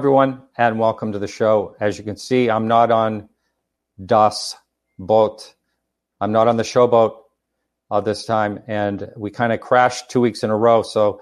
[0.00, 1.76] Everyone, and welcome to the show.
[1.78, 3.28] As you can see, I'm not on
[4.06, 4.56] Das
[4.98, 5.54] Boot.
[6.22, 7.18] I'm not on the showboat
[7.90, 10.80] uh, this time, and we kind of crashed two weeks in a row.
[10.80, 11.20] So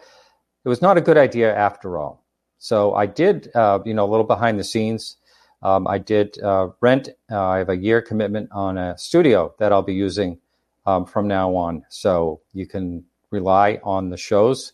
[0.65, 2.25] it was not a good idea after all.
[2.59, 5.17] So I did, uh, you know, a little behind the scenes.
[5.61, 7.09] Um, I did uh, rent.
[7.29, 10.39] Uh, I have a year commitment on a studio that I'll be using
[10.87, 11.85] um, from now on.
[11.89, 14.73] So you can rely on the shows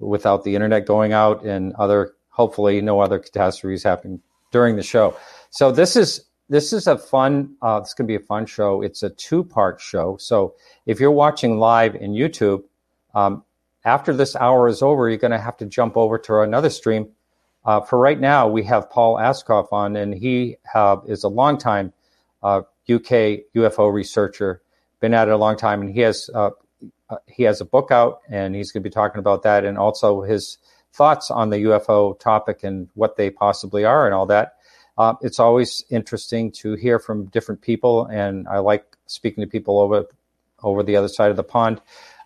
[0.00, 4.20] without the internet going out and other, hopefully, no other catastrophes happen
[4.50, 5.16] during the show.
[5.50, 7.56] So this is this is a fun.
[7.62, 8.82] Uh, this going to be a fun show.
[8.82, 10.16] It's a two part show.
[10.18, 10.54] So
[10.84, 12.64] if you're watching live in YouTube,
[13.14, 13.44] um,
[13.84, 17.08] after this hour is over, you're going to have to jump over to another stream.
[17.64, 20.56] Uh, for right now, we have Paul Ascough on, and he
[21.06, 21.92] is a longtime
[22.42, 24.60] uh, UK UFO researcher,
[25.00, 26.50] been at it a long time, and he has uh,
[27.08, 29.78] uh, he has a book out, and he's going to be talking about that, and
[29.78, 30.58] also his
[30.94, 34.54] thoughts on the UFO topic and what they possibly are, and all that.
[34.96, 39.80] Uh, it's always interesting to hear from different people, and I like speaking to people
[39.80, 40.06] over
[40.62, 41.80] over the other side of the pond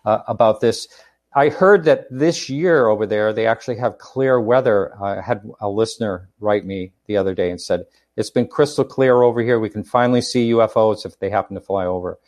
[0.05, 0.87] uh, about this.
[1.35, 4.93] I heard that this year over there they actually have clear weather.
[5.01, 9.21] I had a listener write me the other day and said it's been crystal clear
[9.21, 9.59] over here.
[9.59, 12.19] We can finally see UFOs if they happen to fly over.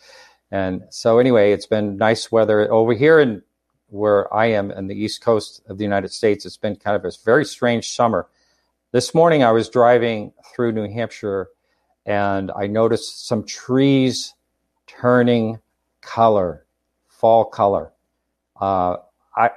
[0.52, 3.42] And so anyway, it's been nice weather over here in
[3.92, 6.46] where I am in the east coast of the United States.
[6.46, 8.28] It's been kind of a very strange summer
[8.92, 11.48] this morning I was driving through New Hampshire
[12.06, 14.34] and I noticed some trees
[14.86, 15.60] turning
[16.02, 16.66] color,
[17.08, 17.94] fall color.
[18.60, 18.98] Uh,
[19.36, 19.52] I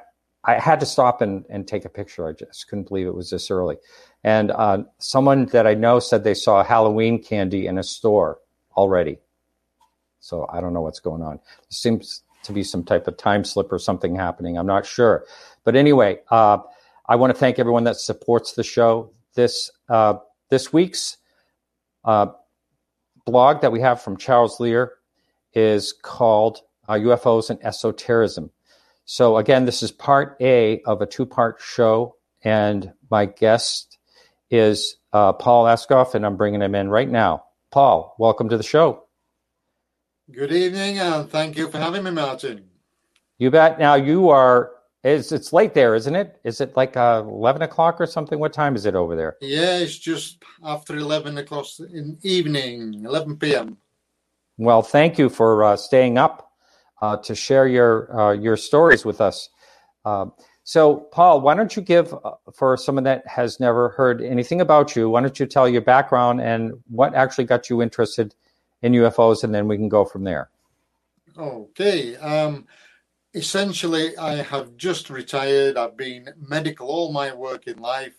[0.45, 2.29] I had to stop and, and take a picture.
[2.29, 3.77] I just couldn't believe it was this early.
[4.23, 8.39] And uh, someone that I know said they saw Halloween candy in a store
[8.77, 9.19] already.
[10.21, 11.39] So I don't know what's going on.
[11.39, 14.57] There seems to be some type of time slip or something happening.
[14.57, 15.25] I'm not sure.
[15.65, 16.59] But anyway, uh,
[17.07, 20.15] I want to thank everyone that supports the show this uh,
[20.51, 21.17] this week's
[22.05, 22.27] uh,
[23.27, 24.93] blog that we have from Charles Lear
[25.53, 28.51] is called uh, UFOs and Esotericism.
[29.05, 33.99] So again, this is part A of a two-part show, and my guest
[34.51, 37.45] is uh, Paul Ascough, and I'm bringing him in right now.
[37.71, 39.04] Paul, welcome to the show.
[40.33, 42.65] Good evening, and thank you for having me, Martin.
[43.37, 43.79] You bet.
[43.79, 44.71] Now you are
[45.03, 46.41] it's it's late there, isn't it?
[46.45, 48.39] Is it like uh, eleven o'clock or something?
[48.39, 49.37] What time is it over there?
[49.43, 53.77] Yeah, it's just after eleven o'clock in evening, eleven p.m.
[54.57, 56.53] Well, thank you for uh, staying up
[57.03, 59.51] uh, to share your uh, your stories with us.
[60.07, 64.63] Um, so, Paul, why don't you give uh, for someone that has never heard anything
[64.63, 65.11] about you?
[65.11, 68.35] Why don't you tell your background and what actually got you interested
[68.85, 70.51] in UFOs, and then we can go from there.
[71.39, 72.17] Okay.
[72.17, 72.67] Um,
[73.33, 75.79] essentially, I have just retired.
[75.79, 78.15] I've been medical all my working life,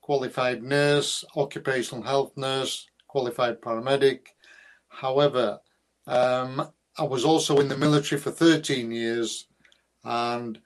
[0.00, 4.20] qualified nurse, occupational health nurse, qualified paramedic.
[4.88, 5.58] However,
[6.06, 9.48] um, I was also in the military for 13 years
[10.04, 10.60] and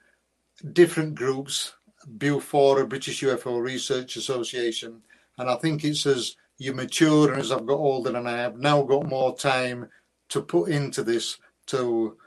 [0.73, 1.73] different groups,
[2.19, 5.01] BUFORA, British UFO Research Association.
[5.39, 8.57] And I think it's as you mature and as I've got older and I have
[8.57, 9.89] now got more time
[10.29, 11.37] to put into this
[11.67, 12.17] to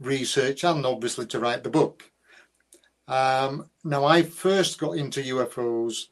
[0.00, 2.10] research and obviously to write the book.
[3.08, 6.06] Um, now, I first got into UFOs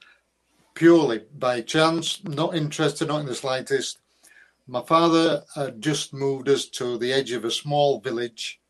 [0.74, 3.98] purely by chance, not interested, not in the slightest.
[4.66, 8.60] My father had just moved us to the edge of a small village,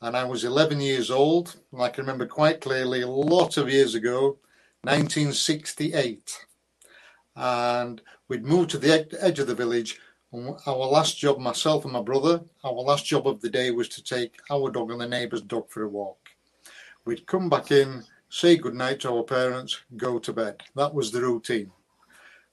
[0.00, 1.56] and I was 11 years old.
[1.72, 4.38] And I can remember quite clearly a lot of years ago,
[4.82, 6.46] 1968.
[7.36, 9.98] And we'd moved to the edge of the village,
[10.32, 14.02] our last job, myself and my brother, our last job of the day was to
[14.02, 16.18] take our dog and the neighbour's dog for a walk.
[17.04, 20.62] We'd come back in, say goodnight to our parents, go to bed.
[20.74, 21.70] That was the routine.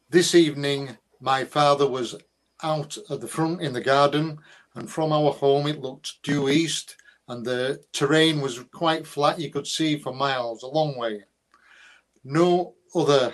[0.09, 2.15] This evening, my father was
[2.61, 4.37] out at the front in the garden,
[4.75, 6.95] and from our home it looked due east,
[7.27, 9.39] and the terrain was quite flat.
[9.39, 11.23] You could see for miles, a long way.
[12.23, 13.33] No other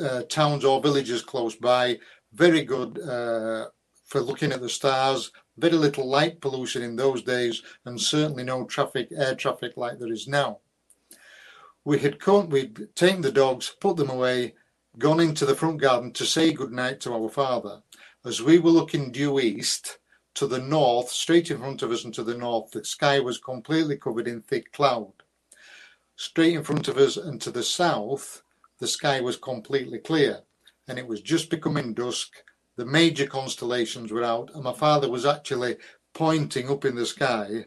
[0.00, 1.98] uh, towns or villages close by,
[2.32, 3.66] very good uh,
[4.04, 5.32] for looking at the stars.
[5.58, 10.12] Very little light pollution in those days, and certainly no traffic, air traffic like there
[10.12, 10.60] is now.
[11.84, 14.54] We had come, we'd taken the dogs, put them away,
[14.98, 17.82] gone into the front garden to say goodnight to our father.
[18.24, 19.98] As we were looking due east
[20.34, 23.38] to the north, straight in front of us and to the north, the sky was
[23.38, 25.12] completely covered in thick cloud.
[26.16, 28.42] Straight in front of us and to the south,
[28.82, 30.40] the sky was completely clear
[30.88, 32.32] and it was just becoming dusk.
[32.76, 35.76] The major constellations were out, and my father was actually
[36.14, 37.66] pointing up in the sky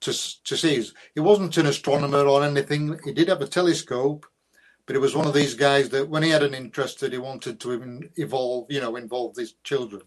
[0.00, 0.84] to, to see.
[1.14, 2.98] He wasn't an astronomer or anything.
[3.04, 4.26] He did have a telescope,
[4.84, 7.18] but he was one of these guys that when he had an interest that he
[7.18, 10.02] wanted to evolve, you know, involve these children.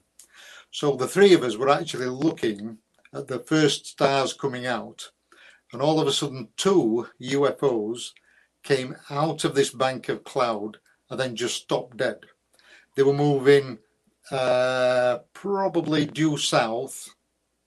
[0.69, 2.79] So the three of us were actually looking
[3.13, 5.11] at the first stars coming out,
[5.71, 8.11] and all of a sudden, two UFOs
[8.65, 10.77] came out of this bank of cloud
[11.09, 12.19] and then just stopped dead.
[12.95, 13.77] They were moving
[14.31, 17.09] uh, probably due south,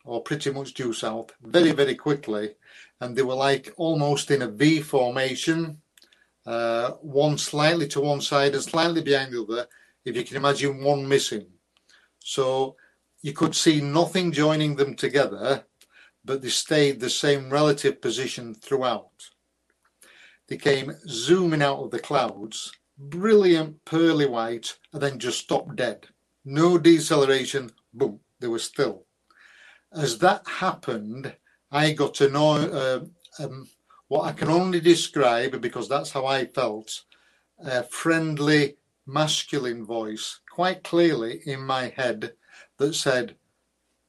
[0.05, 2.57] or pretty much due south, very, very quickly.
[3.01, 5.81] And they were like almost in a V formation,
[6.45, 9.69] uh, one slightly to one side and slightly behind the other,
[10.05, 11.47] if you can imagine one missing.
[12.19, 12.75] So
[13.23, 15.65] you could see nothing joining them together,
[16.25, 19.31] but they stayed the same relative position throughout.
[20.49, 26.07] They came zooming out of the clouds, brilliant pearly white, and then just stopped dead.
[26.45, 29.05] No deceleration, boom, they were still.
[29.93, 31.35] As that happened,
[31.71, 33.01] I got to uh,
[33.39, 33.69] um,
[34.09, 37.05] what I can only describe, because that's how I felt,
[37.59, 42.33] a friendly masculine voice quite clearly in my head
[42.79, 43.37] that said,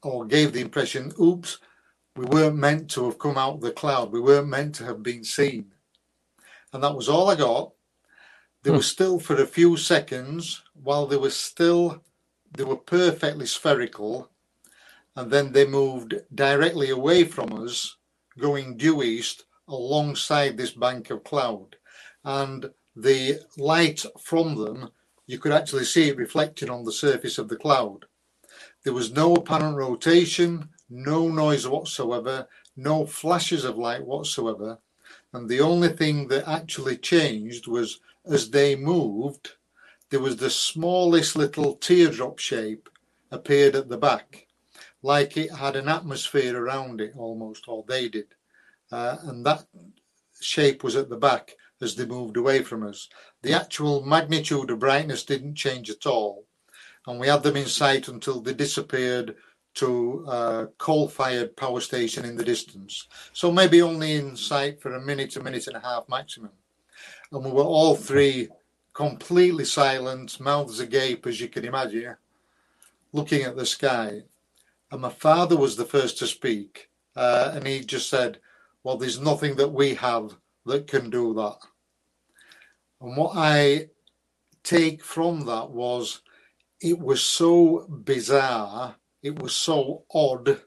[0.01, 1.59] or gave the impression, oops,
[2.15, 4.11] we weren't meant to have come out of the cloud.
[4.11, 5.73] We weren't meant to have been seen.
[6.73, 7.71] And that was all I got.
[8.63, 8.77] They hmm.
[8.77, 12.03] were still for a few seconds while they were still,
[12.55, 14.29] they were perfectly spherical.
[15.15, 17.97] And then they moved directly away from us,
[18.37, 21.75] going due east alongside this bank of cloud.
[22.23, 24.91] And the light from them,
[25.25, 28.05] you could actually see it reflected on the surface of the cloud.
[28.83, 34.79] There was no apparent rotation, no noise whatsoever, no flashes of light whatsoever.
[35.33, 39.51] And the only thing that actually changed was as they moved,
[40.09, 42.89] there was the smallest little teardrop shape
[43.31, 44.47] appeared at the back,
[45.03, 48.27] like it had an atmosphere around it almost, or they did.
[48.91, 49.65] Uh, and that
[50.41, 53.07] shape was at the back as they moved away from us.
[53.43, 56.45] The actual magnitude of brightness didn't change at all
[57.09, 59.35] and we had them in sight until they disappeared
[59.75, 63.07] to a coal-fired power station in the distance.
[63.33, 66.51] So maybe only in sight for a minute, a minute and a half maximum.
[67.31, 68.49] And we were all three
[68.93, 72.15] completely silent, mouths agape, as you can imagine,
[73.13, 74.23] looking at the sky.
[74.91, 78.39] And my father was the first to speak, uh, and he just said,
[78.83, 80.35] "Well, there's nothing that we have
[80.65, 81.59] that can do that."
[82.99, 83.89] And what I
[84.63, 86.21] take from that was
[86.81, 90.61] it was so bizarre, it was so odd,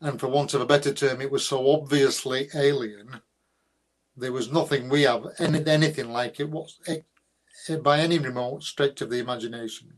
[0.00, 3.20] and for want of a better term, it was so obviously alien.
[4.16, 7.06] There was nothing we have any, anything like it was it,
[7.68, 9.94] eh, by any remote stretch of the imagination.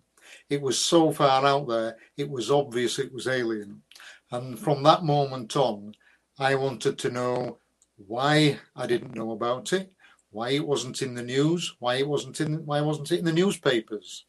[0.49, 3.82] It was so far out there, it was obvious it was alien.
[4.31, 5.94] And from that moment on,
[6.38, 7.58] I wanted to know
[8.06, 9.93] why I didn't know about it,
[10.31, 13.32] why it wasn't in the news, why it wasn't in why wasn't it in the
[13.32, 14.25] newspapers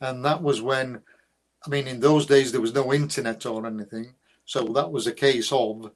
[0.00, 1.02] and that was when,
[1.66, 4.14] I mean, in those days there was no internet or anything,
[4.44, 5.92] so that was a case of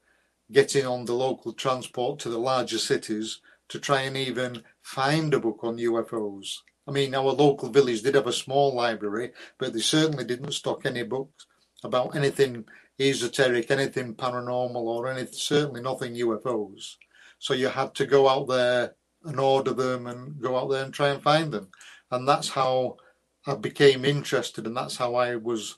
[0.52, 5.40] getting on the local transport to the larger cities to try and even find a
[5.40, 6.58] book on UFOs.
[6.86, 10.84] I mean, our local village did have a small library, but they certainly didn't stock
[10.84, 11.46] any books
[11.82, 12.66] about anything
[12.98, 16.96] esoteric, anything paranormal, or anything, certainly nothing UFOs.
[17.38, 18.94] So you had to go out there
[19.24, 21.68] and order them and go out there and try and find them.
[22.10, 22.98] And that's how
[23.46, 25.76] I became interested, and that's how I was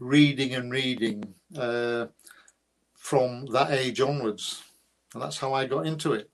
[0.00, 2.06] reading and reading uh,
[2.94, 4.62] from that age onwards,
[5.12, 6.30] and that's how I got into it.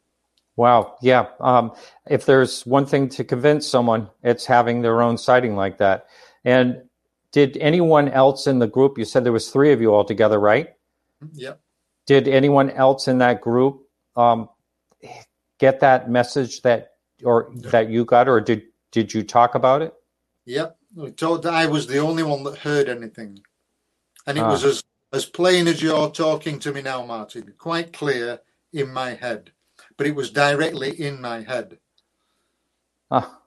[0.56, 1.26] Wow, yeah.
[1.40, 1.72] Um,
[2.08, 6.06] if there's one thing to convince someone, it's having their own sighting like that.
[6.44, 6.82] And
[7.30, 8.98] did anyone else in the group?
[8.98, 10.74] You said there was three of you all together, right?
[11.32, 11.54] Yeah.
[12.06, 13.82] Did anyone else in that group
[14.16, 14.48] um,
[15.58, 16.92] get that message that
[17.22, 19.94] or that you got, or did did you talk about it?
[20.48, 20.78] Yep.
[20.96, 23.38] We told I was the only one that heard anything.
[24.26, 24.50] And it ah.
[24.50, 28.40] was as, as plain as you're talking to me now, Martin, quite clear
[28.72, 29.52] in my head.
[29.98, 31.78] But it was directly in my head.
[33.10, 33.40] Ah,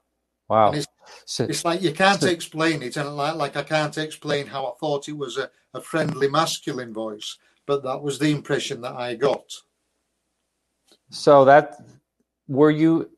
[0.47, 0.73] wow.
[0.73, 0.85] It's,
[1.25, 2.95] so, it's, like you can't so, explain it.
[2.97, 6.93] And like, like I can't explain how I thought it was a, a friendly masculine
[6.93, 7.39] voice.
[7.65, 9.51] But that was the impression that I got.
[11.09, 11.81] So that
[12.47, 13.09] were you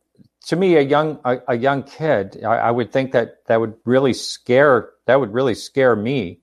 [0.48, 3.76] to me, a young a, a young kid, I, I, would think that that would
[3.86, 6.40] really scare that would really scare me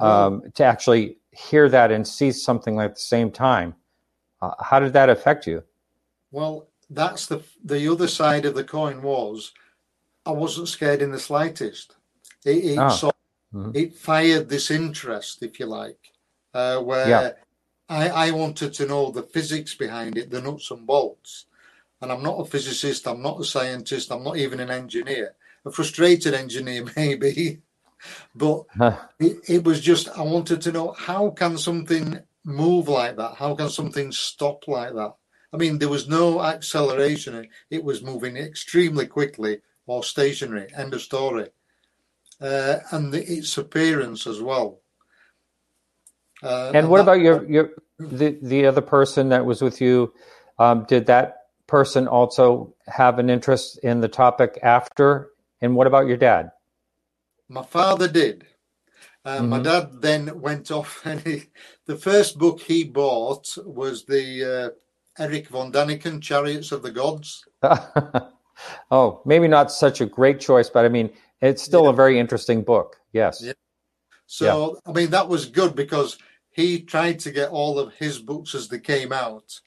[0.00, 3.74] um, to actually hear that and see something like the same time.
[4.40, 5.64] Uh, how did that affect you?
[6.30, 9.52] Well, that's the the other side of the coin was
[10.24, 11.96] I wasn't scared in the slightest.
[12.44, 13.12] It it, oh.
[13.52, 13.70] mm-hmm.
[13.74, 16.12] it fired this interest, if you like,
[16.52, 17.30] uh, where yeah.
[17.88, 21.46] I, I wanted to know the physics behind it, the nuts and bolts
[22.04, 25.34] and I'm not a physicist, I'm not a scientist, I'm not even an engineer,
[25.64, 27.62] a frustrated engineer maybe,
[28.34, 28.64] but
[29.18, 33.36] it, it was just I wanted to know how can something move like that?
[33.36, 35.14] How can something stop like that?
[35.52, 40.68] I mean, there was no acceleration; it was moving extremely quickly or stationary.
[40.76, 41.48] End of story.
[42.38, 44.80] Uh, and the, its appearance as well.
[46.42, 49.80] Uh, and, and what that, about your your the the other person that was with
[49.80, 50.12] you?
[50.58, 51.43] Um, did that
[51.74, 55.30] person also have an interest in the topic after?
[55.60, 56.52] And what about your dad?
[57.48, 58.46] My father did.
[59.24, 59.48] Uh, mm-hmm.
[59.48, 61.42] My dad then went off, and he,
[61.86, 67.44] the first book he bought was the uh, Erich von Däniken, Chariots of the Gods.
[68.92, 71.90] oh, maybe not such a great choice, but I mean, it's still yeah.
[71.90, 73.00] a very interesting book.
[73.12, 73.42] Yes.
[73.42, 73.54] Yeah.
[74.26, 74.90] So, yeah.
[74.90, 76.18] I mean, that was good because
[76.50, 79.60] he tried to get all of his books as they came out.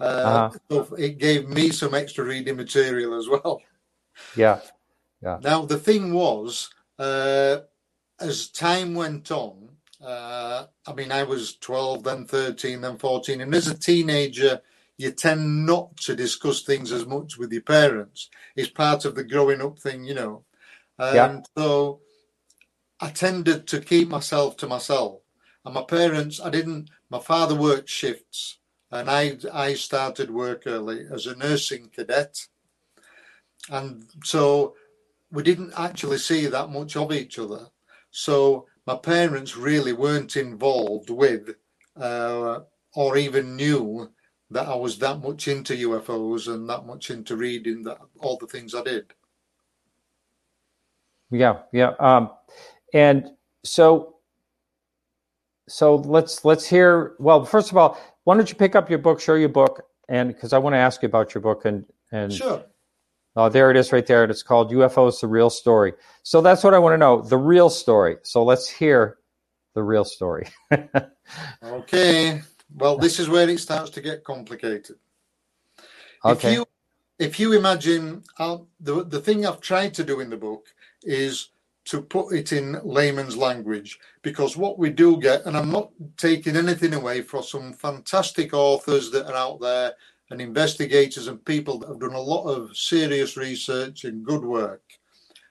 [0.00, 0.58] Uh, uh-huh.
[0.70, 3.62] So it gave me some extra reading material as well.
[4.36, 4.60] Yeah.
[5.22, 5.38] Yeah.
[5.42, 7.58] Now, the thing was, uh,
[8.20, 9.68] as time went on,
[10.00, 13.40] uh, I mean, I was 12, then 13, then 14.
[13.40, 14.60] And as a teenager,
[14.96, 18.30] you tend not to discuss things as much with your parents.
[18.54, 20.44] It's part of the growing up thing, you know.
[20.98, 21.40] And yeah.
[21.56, 22.00] so
[23.00, 25.20] I tended to keep myself to myself.
[25.64, 28.57] And my parents, I didn't, my father worked shifts
[28.90, 32.38] and I, I started work early as a nursing cadet.
[33.70, 34.74] And so
[35.30, 37.66] we didn't actually see that much of each other.
[38.10, 41.54] So my parents really weren't involved with
[42.00, 42.60] uh,
[42.94, 44.10] or even knew
[44.50, 48.46] that I was that much into UFOs and that much into reading that all the
[48.46, 49.12] things I did.
[51.30, 51.92] Yeah, yeah.
[52.00, 52.30] Um,
[52.94, 53.28] and
[53.62, 54.16] so
[55.68, 59.20] so let's let's hear well first of all why don't you pick up your book
[59.20, 62.32] show your book and because i want to ask you about your book and and
[62.32, 62.62] sure
[63.38, 64.24] Oh, there it is right there.
[64.24, 65.92] and It's called UFOs, the real story.
[66.24, 68.16] So that's what I want to know the real story.
[68.24, 69.18] So let's hear
[69.74, 70.48] the real story.
[71.62, 72.42] okay.
[72.76, 74.96] Well, this is where it starts to get complicated.
[76.24, 76.48] Okay.
[76.48, 76.66] If you,
[77.20, 80.66] if you imagine, uh, the, the thing I've tried to do in the book
[81.04, 81.50] is
[81.88, 86.54] to put it in layman's language because what we do get, and I'm not taking
[86.54, 89.94] anything away from some fantastic authors that are out there
[90.30, 94.82] and investigators and people that have done a lot of serious research and good work.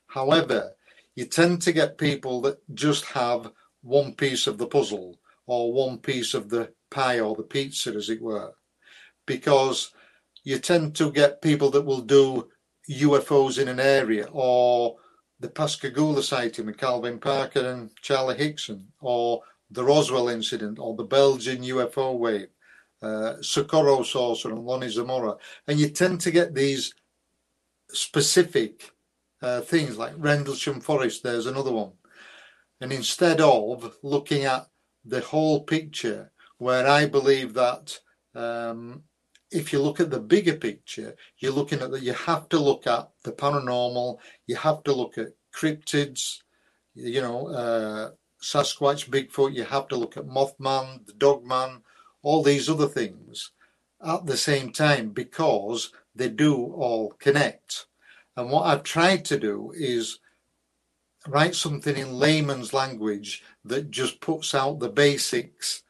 [0.05, 0.73] However,
[1.15, 3.51] you tend to get people that just have
[3.81, 8.11] one piece of the puzzle or one piece of the pie or the pizza, as
[8.11, 8.53] it were,
[9.25, 9.89] because
[10.43, 12.47] you tend to get people that will do
[12.91, 14.97] UFOs in an area or
[15.39, 21.03] the Pascagoula sighting with Calvin Parker and Charlie Hickson, or the Roswell incident, or the
[21.03, 22.49] Belgian UFO wave
[23.01, 25.35] uh, Socorro Saucer and Lonnie Zamora.
[25.67, 26.93] And you tend to get these
[27.91, 28.91] specific
[29.41, 31.91] uh, things like Rendlesham Forest, there's another one.
[32.81, 34.67] And instead of looking at
[35.05, 37.99] the whole picture, where I believe that
[38.33, 39.03] um,
[39.51, 42.87] if you look at the bigger picture, you're looking at that you have to look
[42.87, 46.41] at the paranormal, you have to look at cryptids,
[46.93, 48.11] you know, uh,
[48.41, 51.81] Sasquatch, Bigfoot, you have to look at Mothman, the Dogman,
[52.21, 53.51] all these other things
[54.05, 57.87] at the same time because they do all connect.
[58.35, 60.19] And what I've tried to do is
[61.27, 65.83] write something in layman's language that just puts out the basics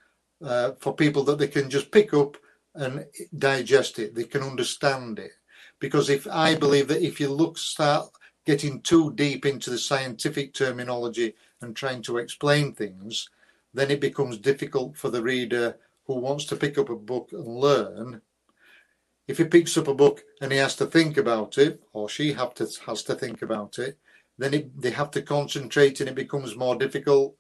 [0.44, 2.38] uh, for people that they can just pick up
[2.78, 3.06] and
[3.38, 4.16] digest it.
[4.16, 5.32] They can understand it.
[5.80, 8.10] Because if I believe that if you look, start
[8.46, 13.30] getting too deep into the scientific terminology and trying to explain things,
[13.74, 17.46] then it becomes difficult for the reader who wants to pick up a book and
[17.46, 18.22] learn,
[19.28, 22.32] if he picks up a book and he has to think about it, or she
[22.34, 23.98] have to, has to think about it,
[24.38, 27.36] then it, they have to concentrate and it becomes more difficult.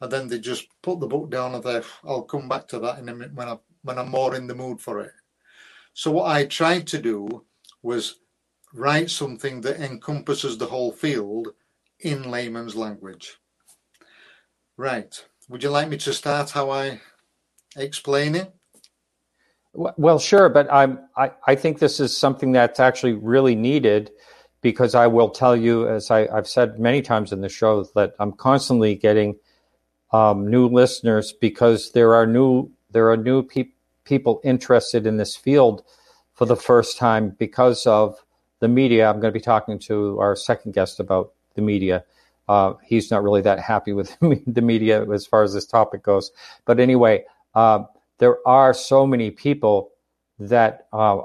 [0.00, 2.98] And then they just put the book down and they, I'll come back to that
[2.98, 5.12] in a minute when, I, when I'm more in the mood for it.
[5.92, 7.44] So what I tried to do
[7.82, 8.16] was
[8.72, 11.48] write something that encompasses the whole field
[12.00, 13.36] in layman's language.
[14.76, 15.14] Right.
[15.48, 17.00] Would you like me to start how I
[17.76, 18.52] explain it?
[19.74, 24.10] Well, sure, but I'm, I, I think this is something that's actually really needed
[24.62, 28.14] because I will tell you, as I, have said many times in the show, that
[28.18, 29.36] I'm constantly getting
[30.12, 33.73] um, new listeners because there are new there are new pe-
[34.04, 35.82] people interested in this field
[36.34, 38.16] for the first time because of
[38.60, 39.08] the media.
[39.08, 42.04] I'm going to be talking to our second guest about the media.
[42.48, 46.30] Uh, he's not really that happy with the media as far as this topic goes,
[46.64, 47.84] but anyway, uh,
[48.18, 49.90] there are so many people
[50.38, 51.20] that uh,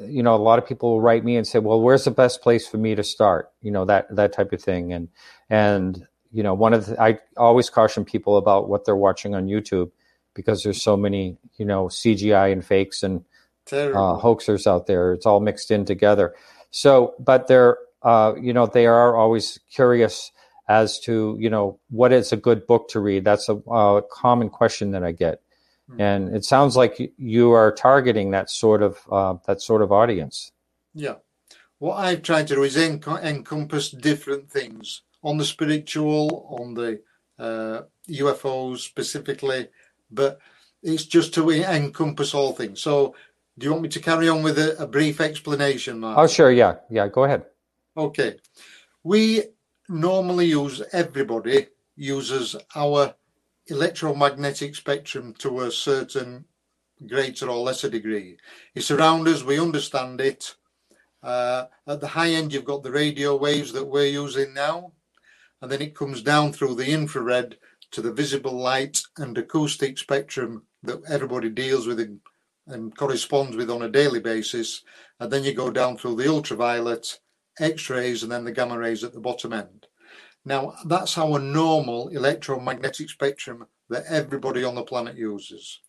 [0.00, 2.42] you know, a lot of people will write me and say, "Well, where's the best
[2.42, 4.92] place for me to start?" You know, that that type of thing.
[4.92, 5.08] And
[5.48, 9.46] and you know, one of the, I always caution people about what they're watching on
[9.46, 9.90] YouTube
[10.38, 13.24] because there's so many, you know, CGI and fakes and
[13.72, 15.12] uh, hoaxers out there.
[15.12, 16.32] It's all mixed in together.
[16.70, 20.30] So, but they're, uh, you know, they are always curious
[20.68, 23.24] as to, you know, what is a good book to read.
[23.24, 25.42] That's a, a common question that I get,
[25.90, 26.00] mm-hmm.
[26.00, 30.52] and it sounds like you are targeting that sort of uh, that sort of audience.
[30.94, 31.16] Yeah,
[31.78, 37.00] what I've tried to do is encompass different things on the spiritual, on the
[37.38, 39.68] uh, UFOs specifically,
[40.10, 40.38] but
[40.82, 42.80] it's just to encompass all things.
[42.80, 43.14] So
[43.58, 46.18] do you want me to carry on with a, a brief explanation, Mark?
[46.18, 46.52] Oh, sure.
[46.52, 46.76] Yeah.
[46.90, 47.08] Yeah.
[47.08, 47.44] Go ahead.
[47.96, 48.36] Okay.
[49.02, 49.42] We
[49.88, 53.14] normally use, everybody uses our
[53.66, 56.44] electromagnetic spectrum to a certain
[57.06, 58.36] greater or lesser degree.
[58.74, 60.54] It's around us, we understand it.
[61.22, 64.92] Uh, at the high end, you've got the radio waves that we're using now,
[65.60, 67.56] and then it comes down through the infrared
[67.92, 72.20] to the visible light and acoustic spectrum that everybody deals with in
[72.68, 74.82] and corresponds with on a daily basis.
[75.20, 77.18] And then you go down through the ultraviolet,
[77.58, 79.86] X rays, and then the gamma rays at the bottom end.
[80.44, 85.80] Now, that's our normal electromagnetic spectrum that everybody on the planet uses.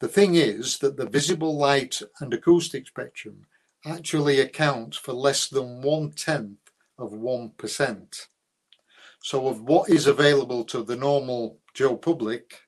[0.00, 3.46] The thing is that the visible light and acoustic spectrum
[3.84, 6.58] actually account for less than one tenth
[6.98, 8.26] of 1%.
[9.22, 12.60] So, of what is available to the normal Joe public,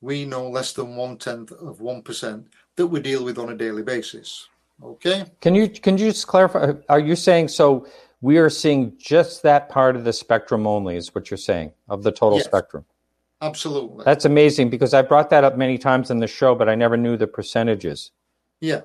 [0.00, 3.82] we know less than one tenth of 1%, that we deal with on a daily
[3.82, 4.48] basis.
[4.82, 5.24] Okay.
[5.40, 6.72] Can you can you just clarify?
[6.88, 7.86] Are you saying so?
[8.20, 12.02] We are seeing just that part of the spectrum only, is what you're saying of
[12.02, 12.84] the total yes, spectrum.
[13.42, 14.04] Absolutely.
[14.04, 16.96] That's amazing because I brought that up many times in the show, but I never
[16.96, 18.10] knew the percentages.
[18.60, 18.82] Yeah.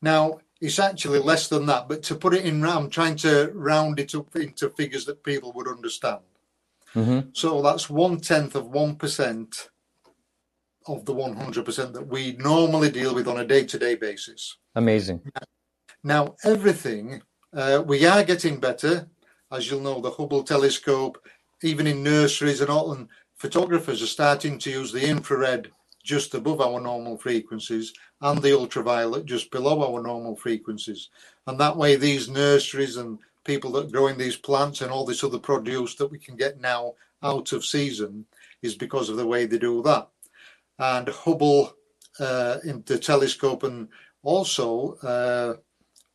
[0.00, 3.98] Now it's actually less than that, but to put it in, I'm trying to round
[4.00, 6.20] it up into figures that people would understand.
[6.94, 7.30] Mm-hmm.
[7.32, 9.68] So that's one tenth of one percent
[10.86, 14.56] of the 100% that we normally deal with on a day to day basis.
[14.74, 15.20] Amazing.
[16.02, 17.22] Now, everything,
[17.54, 19.08] uh, we are getting better.
[19.52, 21.22] As you'll know, the Hubble telescope,
[21.62, 25.70] even in nurseries and all, and photographers are starting to use the infrared
[26.02, 31.10] just above our normal frequencies and the ultraviolet just below our normal frequencies.
[31.46, 33.18] And that way, these nurseries and
[33.50, 36.60] people that are growing these plants and all this other produce that we can get
[36.60, 38.24] now out of season
[38.62, 40.08] is because of the way they do that
[40.80, 41.74] and Hubble
[42.18, 43.88] uh, in the telescope, and
[44.22, 45.54] also uh,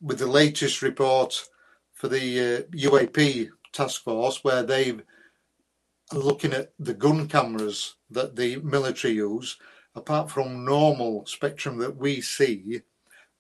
[0.02, 1.48] with the latest report
[1.93, 8.36] for the uh, UAP task force, where they are looking at the gun cameras that
[8.36, 9.58] the military use.
[9.98, 12.82] Apart from normal spectrum that we see,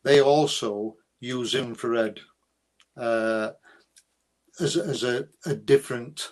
[0.03, 2.19] they also use infrared
[2.95, 3.49] uh,
[4.59, 6.29] as, as a, a different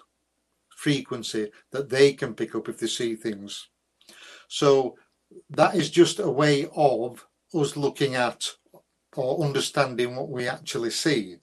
[0.75, 3.69] frequency that they can pick up if they see things.
[4.47, 4.97] So
[5.49, 8.49] that is just a way of us looking at
[9.15, 11.37] or understanding what we actually see.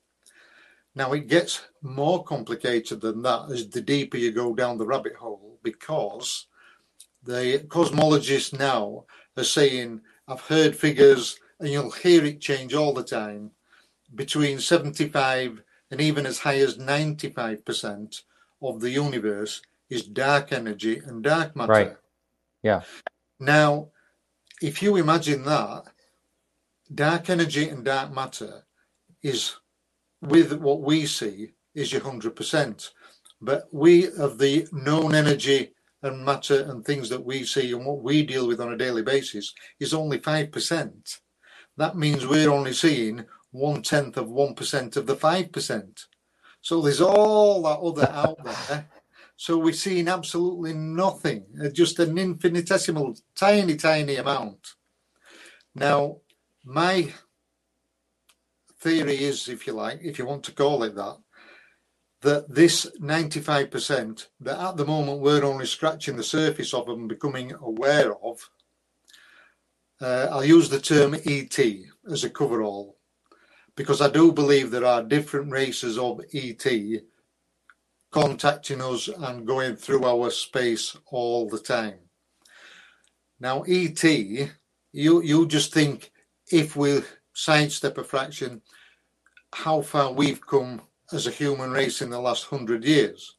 [0.94, 5.14] Now it gets more complicated than that as the deeper you go down the rabbit
[5.14, 6.46] hole because
[7.22, 9.04] the cosmologists now
[9.36, 13.52] are saying, I've heard figures and you'll hear it change all the time
[14.14, 18.22] between 75 and even as high as 95%
[18.62, 21.72] of the universe is dark energy and dark matter.
[21.72, 21.96] Right.
[22.62, 22.82] Yeah.
[23.38, 23.88] Now,
[24.62, 25.84] if you imagine that,
[26.94, 28.64] dark energy and dark matter
[29.22, 29.56] is
[30.20, 32.90] with what we see is your 100%.
[33.40, 35.72] But we, of the known energy
[36.02, 39.02] and matter and things that we see and what we deal with on a daily
[39.02, 41.18] basis, is only 5%.
[41.76, 46.06] That means we're only seeing one tenth of 1% of the 5%.
[46.60, 48.88] So there's all that other out there
[49.40, 54.74] so we're seeing absolutely nothing, uh, just an infinitesimal, tiny, tiny amount.
[55.74, 56.18] Now,
[56.62, 57.10] my
[58.80, 61.16] theory is, if you like, if you want to call it that,
[62.20, 67.54] that this 95% that at the moment we're only scratching the surface of and becoming
[67.62, 68.46] aware of,
[70.02, 71.58] uh, I'll use the term ET
[72.10, 72.98] as a coverall
[73.80, 76.66] because I do believe there are different races of ET
[78.10, 81.94] contacting us and going through our space all the time.
[83.40, 86.12] Now, ET, you you just think
[86.52, 87.00] if we
[87.32, 88.60] sidestep a fraction,
[89.54, 93.36] how far we've come as a human race in the last hundred years.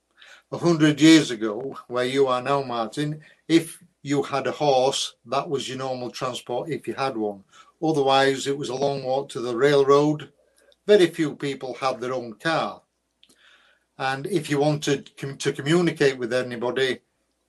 [0.52, 5.48] A hundred years ago, where you are now, Martin, if you had a horse, that
[5.48, 7.44] was your normal transport if you had one.
[7.84, 10.32] Otherwise, it was a long walk to the railroad.
[10.86, 12.82] Very few people had their own car.
[13.98, 17.00] And if you wanted to communicate with anybody,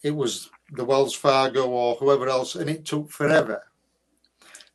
[0.02, 3.62] it was the Wells Fargo or whoever else, and it took forever.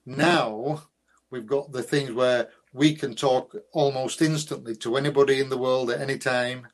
[0.05, 0.83] Now
[1.29, 5.89] we've got the things where we can talk almost instantly to anybody in the world
[5.91, 6.67] at any time,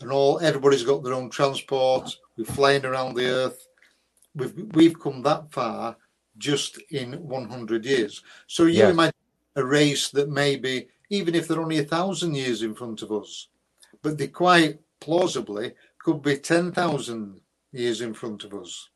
[0.00, 2.16] and all everybody's got their own transport.
[2.36, 3.66] We're flying around the earth.
[4.34, 5.96] We've we've come that far
[6.38, 8.22] just in 100 years.
[8.46, 8.90] So you yes.
[8.92, 9.14] imagine
[9.56, 13.48] a race that maybe even if they're only a thousand years in front of us,
[14.02, 17.40] but they quite plausibly could be 10,000
[17.72, 18.88] years in front of us.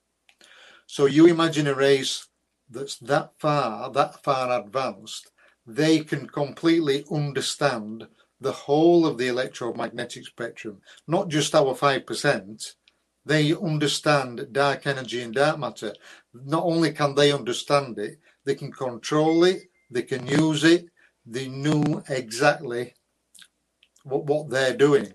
[0.87, 2.27] So you imagine a race
[2.71, 5.31] that's that far, that far advanced,
[5.67, 8.09] they can completely understand
[8.41, 12.75] the whole of the electromagnetic spectrum, not just our 5%.
[13.27, 15.95] They understand dark energy and dark matter.
[16.45, 20.87] Not only can they understand it, they can control it, they can use it,
[21.27, 22.95] they know exactly
[24.05, 25.13] what, what they're doing.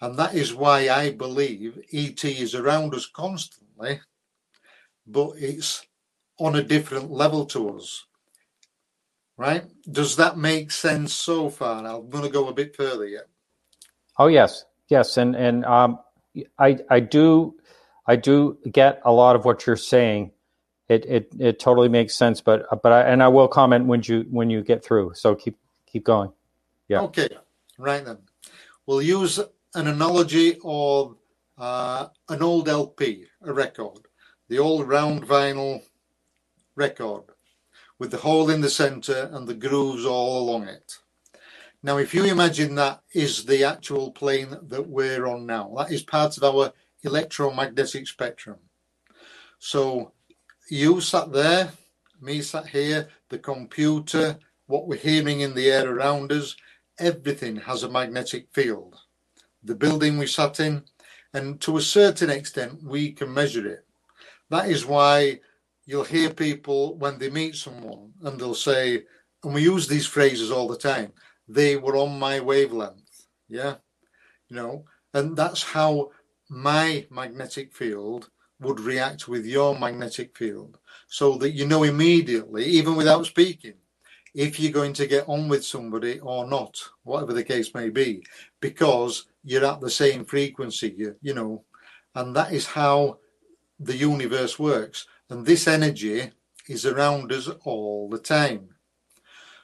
[0.00, 4.00] And that is why I believe ET is around us constantly,
[5.06, 5.86] but it's
[6.38, 8.04] on a different level to us.
[9.36, 9.64] Right?
[9.90, 11.84] Does that make sense so far?
[11.84, 13.26] I'm going to go a bit further yet.
[14.16, 15.98] Oh yes, yes, and and um,
[16.58, 17.56] I I do
[18.06, 20.32] I do get a lot of what you're saying.
[20.88, 24.26] It it it totally makes sense, but but I, and I will comment when you
[24.30, 25.12] when you get through.
[25.14, 26.32] So keep keep going.
[26.88, 27.00] Yeah.
[27.02, 27.28] Okay.
[27.78, 28.18] Right then.
[28.86, 29.38] We'll use
[29.74, 31.16] an analogy of
[31.56, 34.06] uh, an old LP, a record,
[34.48, 35.82] the old round vinyl
[36.76, 37.22] record
[37.98, 40.98] with the hole in the center and the grooves all along it.
[41.82, 46.02] Now, if you imagine that is the actual plane that we're on now, that is
[46.02, 46.72] part of our
[47.04, 48.58] electromagnetic spectrum.
[49.58, 50.12] So
[50.70, 51.72] you sat there,
[52.20, 56.56] me sat here, the computer, what we're hearing in the air around us,
[56.98, 58.96] everything has a magnetic field
[59.64, 60.84] the building we sat in,
[61.32, 63.84] and to a certain extent, we can measure it.
[64.50, 65.40] That is why
[65.86, 69.04] you'll hear people when they meet someone and they'll say,
[69.42, 71.12] and we use these phrases all the time,
[71.48, 73.26] they were on my wavelength.
[73.48, 73.76] Yeah.
[74.48, 76.10] You know, and that's how
[76.48, 78.30] my magnetic field
[78.60, 83.74] would react with your magnetic field so that you know immediately, even without speaking,
[84.34, 88.24] if you're going to get on with somebody or not, whatever the case may be,
[88.60, 91.62] because you're at the same frequency, you, you know,
[92.14, 93.18] and that is how
[93.78, 95.06] the universe works.
[95.30, 96.30] And this energy
[96.68, 98.68] is around us all the time.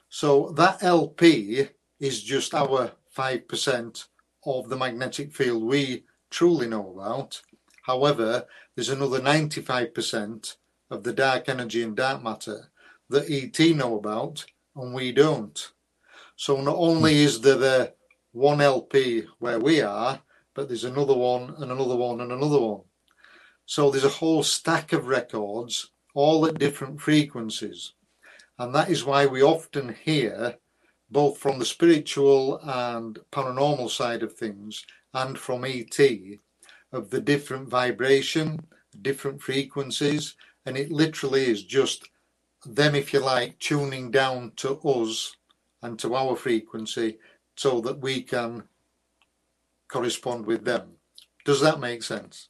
[0.08, 4.06] So that LP is just our 5%
[4.46, 7.42] of the magnetic field we truly know about.
[7.82, 10.56] However, there's another 95%
[10.90, 12.70] of the dark energy and dark matter
[13.08, 14.44] that ET know about
[14.76, 15.72] and we don't.
[16.36, 17.94] So not only is there the
[18.32, 20.20] one LP where we are,
[20.54, 22.82] but there's another one and another one and another one.
[23.66, 27.92] So there's a whole stack of records, all at different frequencies.
[28.58, 30.56] And that is why we often hear,
[31.10, 35.98] both from the spiritual and paranormal side of things and from ET,
[36.92, 38.60] of the different vibration,
[39.02, 40.34] different frequencies.
[40.66, 42.08] And it literally is just
[42.66, 45.36] them, if you like, tuning down to us
[45.82, 47.18] and to our frequency
[47.56, 48.62] so that we can
[49.88, 50.92] correspond with them.
[51.44, 52.48] Does that make sense?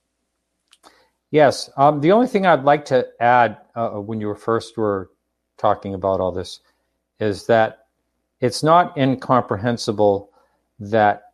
[1.31, 1.71] Yes.
[1.77, 5.11] Um, the only thing I'd like to add uh, when you were first were
[5.59, 6.61] talking about all this
[7.21, 7.87] is that
[8.41, 10.31] it's not incomprehensible
[10.81, 11.30] that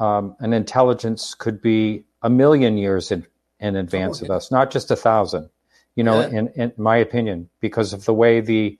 [0.00, 3.26] um, an intelligence could be a million years in,
[3.60, 4.32] in advance oh, okay.
[4.32, 5.50] of us, not just a thousand
[5.96, 6.38] you know, yeah.
[6.38, 8.78] in, in my opinion, because of the way the,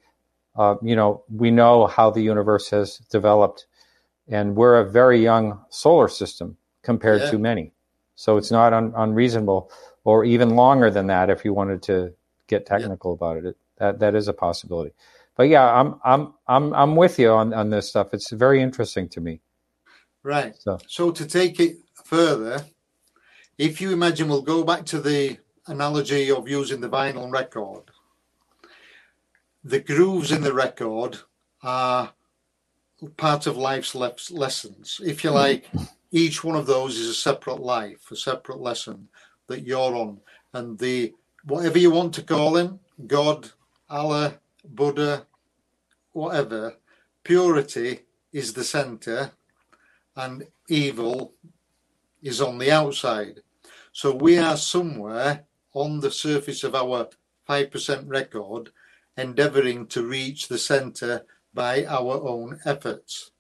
[0.57, 3.67] uh, you know, we know how the universe has developed,
[4.29, 7.31] and we're a very young solar system compared yeah.
[7.31, 7.73] to many.
[8.15, 9.71] So it's not un- unreasonable,
[10.05, 12.15] or even longer than that if you wanted to
[12.47, 13.15] get technical yeah.
[13.15, 13.45] about it.
[13.47, 13.57] it.
[13.79, 14.93] That that is a possibility.
[15.37, 18.13] But yeah, I'm I'm I'm I'm with you on, on this stuff.
[18.13, 19.41] It's very interesting to me.
[20.23, 20.55] Right.
[20.59, 22.65] So so to take it further,
[23.59, 27.85] if you imagine, we'll go back to the analogy of using the vinyl record.
[29.65, 31.19] The grooves in the record
[31.63, 32.13] are
[33.17, 35.01] part of life's lessons.
[35.05, 35.69] If you like,
[36.11, 39.09] each one of those is a separate life, a separate lesson
[39.47, 40.21] that you're on.
[40.53, 43.51] And the whatever you want to call him, God,
[43.89, 45.27] Allah, Buddha,
[46.13, 46.77] whatever,
[47.25, 48.01] purity
[48.33, 49.33] is the center
[50.21, 51.33] and evil
[52.23, 53.41] is on the outside.
[53.93, 57.09] So we are somewhere on the surface of our
[57.49, 58.71] 5% record
[59.17, 63.31] endeavoring to reach the center by our own efforts.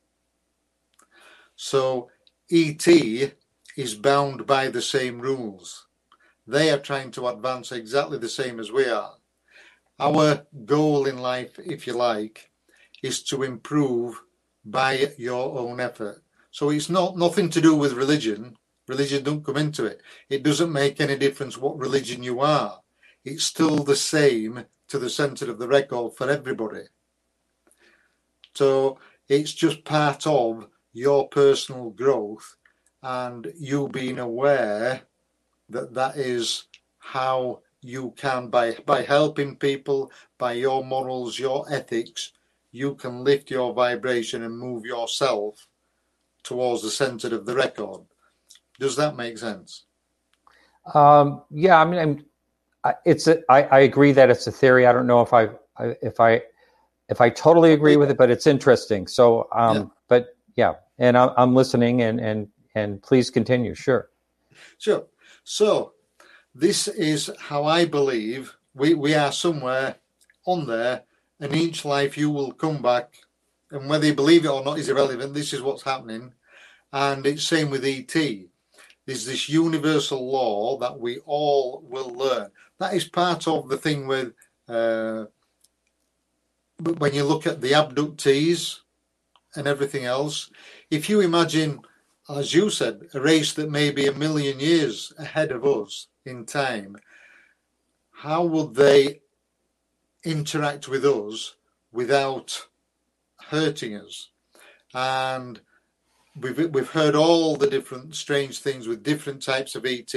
[1.55, 2.09] So
[2.51, 2.87] ET
[3.77, 5.87] is bound by the same rules.
[6.47, 9.15] They are trying to advance exactly the same as we are.
[9.99, 12.51] Our goal in life, if you like,
[13.03, 14.21] is to improve
[14.65, 16.23] by your own effort.
[16.51, 18.57] So it's not nothing to do with religion.
[18.89, 20.01] Religion don't come into it.
[20.29, 22.81] It doesn't make any difference what religion you are.
[23.25, 26.83] It's still the same to the center of the record for everybody.
[28.55, 32.57] So it's just part of your personal growth
[33.03, 35.03] and you being aware
[35.69, 36.65] that that is
[36.99, 42.33] how you can by by helping people by your morals your ethics
[42.73, 45.67] you can lift your vibration and move yourself
[46.43, 48.01] towards the center of the record.
[48.79, 49.85] Does that make sense?
[50.95, 52.01] Um, yeah i mean
[52.85, 54.87] I'm, it's a, I, I agree that it's a theory.
[54.87, 56.43] I don't know if i, I if i
[57.11, 59.07] if i totally agree with it but it's interesting.
[59.07, 59.85] So um, yeah.
[60.09, 63.75] but yeah and I'm, I'm listening and and and please continue.
[63.75, 64.09] Sure.
[64.79, 65.07] Sure.
[65.45, 65.93] So
[66.55, 69.97] this is how I believe we, we are somewhere
[70.47, 71.03] on there,
[71.41, 73.15] and each life you will come back,
[73.71, 75.35] and whether you believe it or not is irrelevant.
[75.35, 76.33] This is what's happening,
[76.93, 78.15] and it's same with ET.
[79.07, 82.51] There's this universal law that we all will learn.
[82.79, 84.33] That is part of the thing with
[84.69, 85.27] uh,
[86.99, 88.79] when you look at the abductees
[89.57, 90.51] and everything else.
[90.91, 91.81] If you imagine,
[92.29, 96.45] as you said, a race that may be a million years ahead of us, in
[96.45, 96.97] time,
[98.13, 99.21] how would they
[100.25, 101.57] interact with us
[101.93, 102.67] without
[103.51, 104.31] hurting us?
[104.95, 105.61] And
[106.41, 110.15] we've we've heard all the different strange things with different types of ET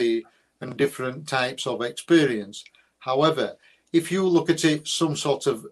[0.61, 2.63] and different types of experience.
[2.99, 3.57] However,
[3.91, 5.65] if you look at it, some sort of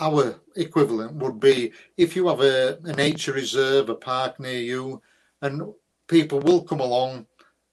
[0.00, 5.02] our equivalent would be if you have a, a nature reserve, a park near you,
[5.42, 5.62] and
[6.08, 7.26] people will come along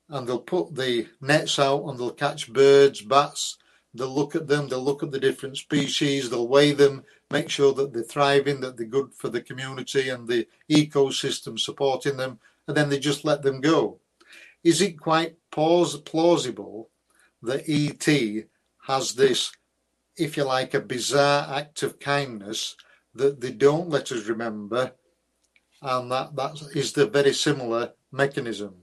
[0.10, 3.58] and they'll put the nets out and they'll catch birds, bats.
[3.94, 7.74] They'll look at them, they'll look at the different species, they'll weigh them, make sure
[7.74, 12.76] that they're thriving, that they're good for the community and the ecosystem supporting them, and
[12.76, 14.00] then they just let them go.
[14.64, 16.90] Is it quite plausible
[17.42, 18.46] that ET
[18.88, 19.52] has this,
[20.18, 22.76] if you like, a bizarre act of kindness
[23.16, 24.92] that they don't let us remember,
[25.82, 28.76] and that that is the very similar mechanism?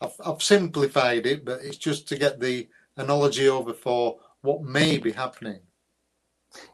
[0.00, 4.98] I've, I've simplified it, but it's just to get the analogy over for what may
[4.98, 5.60] be happening.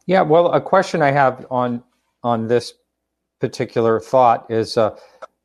[0.06, 1.82] Yeah, well, a question I have on
[2.22, 2.74] on this
[3.40, 4.96] particular thought is uh,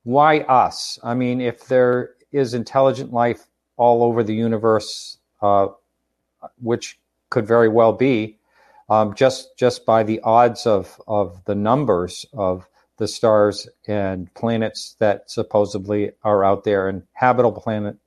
[0.04, 1.00] why us?
[1.04, 5.68] I mean, if there is intelligent life all over the universe, uh,
[6.62, 8.38] which could very well be,
[8.90, 12.68] um, just just by the odds of of the numbers of
[12.98, 17.98] the stars and planets that supposedly are out there and habitable planet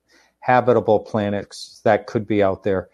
[0.41, 2.89] habitable planets that could be out there.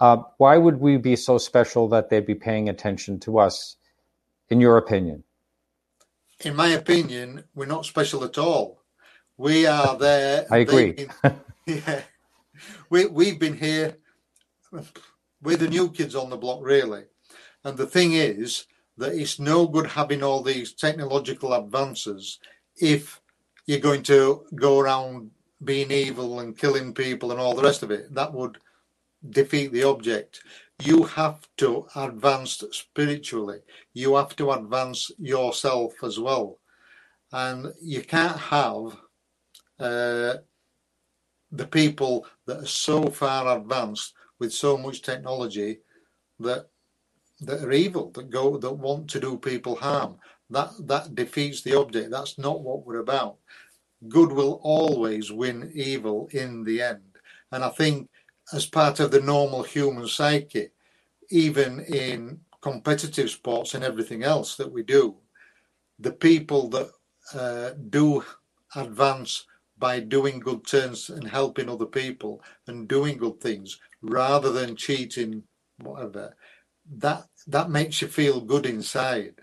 [0.00, 3.76] Uh, why would we be so special that they'd be paying attention to us,
[4.48, 5.24] in your opinion?
[6.44, 8.82] In my opinion, we're not special at all.
[9.36, 10.46] We are there.
[10.50, 11.08] I agree.
[11.66, 12.02] yeah,
[12.90, 13.96] we we've been here.
[15.42, 17.04] We're the new kids on the block, really.
[17.64, 18.66] And the thing is,
[18.98, 22.40] that it's no good having all these technological advances
[22.76, 23.20] if
[23.66, 25.30] you're going to go around
[25.64, 28.12] being evil and killing people and all the rest of it.
[28.14, 28.58] That would
[29.30, 30.40] defeat the object.
[30.84, 33.60] You have to advance spiritually.
[33.94, 36.58] You have to advance yourself as well.
[37.32, 38.96] And you can't have
[39.80, 40.34] uh,
[41.50, 45.78] the people that are so far advanced with so much technology
[46.38, 46.66] that
[47.40, 50.16] that are evil, that go that want to do people harm.
[50.50, 52.10] That that defeats the object.
[52.10, 53.36] That's not what we're about.
[54.08, 57.02] Good will always win evil in the end.
[57.52, 58.08] And I think
[58.52, 60.70] as part of the normal human psyche,
[61.30, 65.16] even in competitive sports and everything else that we do,
[65.98, 66.90] the people that
[67.34, 68.24] uh, do
[68.76, 69.46] advance
[69.78, 75.42] by doing good turns and helping other people and doing good things rather than cheating,
[75.82, 76.34] whatever,
[76.90, 79.34] that that makes you feel good inside.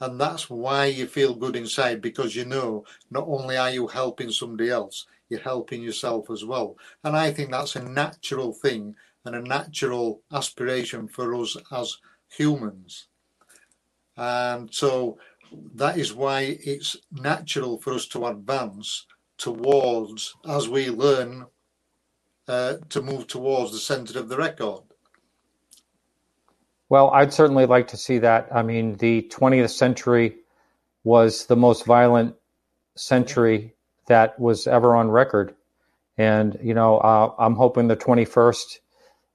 [0.00, 4.30] And that's why you feel good inside because you know not only are you helping
[4.30, 6.76] somebody else you're helping yourself as well.
[7.04, 11.96] And i think that's a natural thing and a natural aspiration for us as
[12.28, 13.06] humans.
[14.16, 15.18] And so
[15.74, 19.06] that is why it's natural for us to advance
[19.38, 21.46] towards as we learn
[22.48, 24.82] uh, to move towards the center of the record.
[26.88, 28.48] Well, I'd certainly like to see that.
[28.52, 30.38] I mean, the 20th century
[31.04, 32.34] was the most violent
[32.96, 33.74] century
[34.10, 35.54] that was ever on record.
[36.18, 38.78] And, you know, uh, I'm hoping the 21st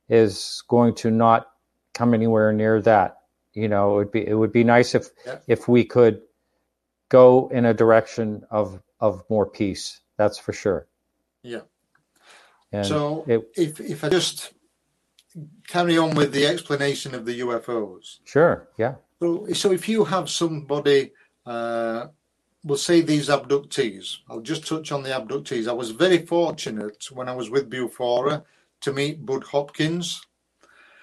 [0.09, 1.47] is going to not
[1.93, 3.19] come anywhere near that.
[3.53, 5.37] You know, it would be it would be nice if yeah.
[5.47, 6.21] if we could
[7.07, 10.01] go in a direction of of more peace.
[10.17, 10.87] That's for sure.
[11.41, 11.61] Yeah.
[12.73, 14.51] And so it, if if I just
[15.69, 18.17] carry on with the explanation of the UFOs.
[18.25, 18.67] Sure.
[18.77, 18.95] Yeah.
[19.21, 21.13] So so if you have somebody
[21.45, 22.07] uh,
[22.65, 24.17] we'll say these abductees.
[24.27, 25.67] I'll just touch on the abductees.
[25.69, 28.43] I was very fortunate when I was with Bufora
[28.81, 30.25] to meet Bud Hopkins.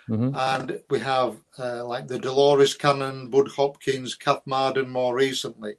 [0.08, 0.34] Mm-hmm.
[0.34, 5.76] And we have uh, like the Dolores Cannon, Bud Hopkins, Kath Marden more recently.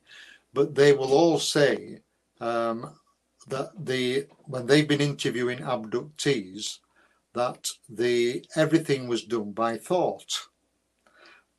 [0.53, 1.99] But they will all say
[2.39, 2.97] um,
[3.47, 6.79] that the when they've been interviewing abductees,
[7.33, 10.47] that the everything was done by thought.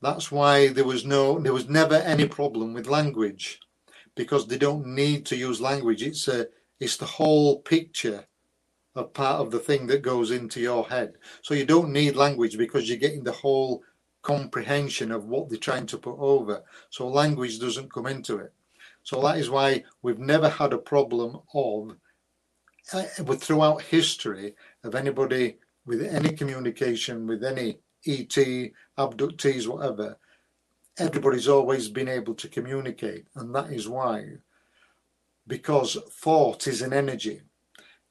[0.00, 3.60] That's why there was no there was never any problem with language
[4.14, 6.02] because they don't need to use language.
[6.02, 6.46] It's a
[6.80, 8.24] it's the whole picture
[8.94, 11.14] of part of the thing that goes into your head.
[11.42, 13.82] So you don't need language because you're getting the whole
[14.22, 16.62] comprehension of what they're trying to put over.
[16.90, 18.52] So language doesn't come into it.
[19.02, 21.96] So that is why we've never had a problem of
[22.92, 23.02] uh,
[23.36, 28.36] throughout history of anybody with any communication with any ET,
[28.98, 30.16] abductees, whatever,
[30.98, 33.26] everybody's always been able to communicate.
[33.36, 34.24] And that is why,
[35.46, 37.42] because thought is an energy.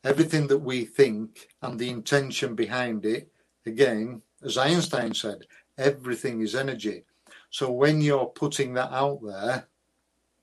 [0.03, 3.31] Everything that we think and the intention behind it,
[3.65, 5.45] again, as Einstein said,
[5.77, 7.05] everything is energy.
[7.49, 9.67] So when you're putting that out there,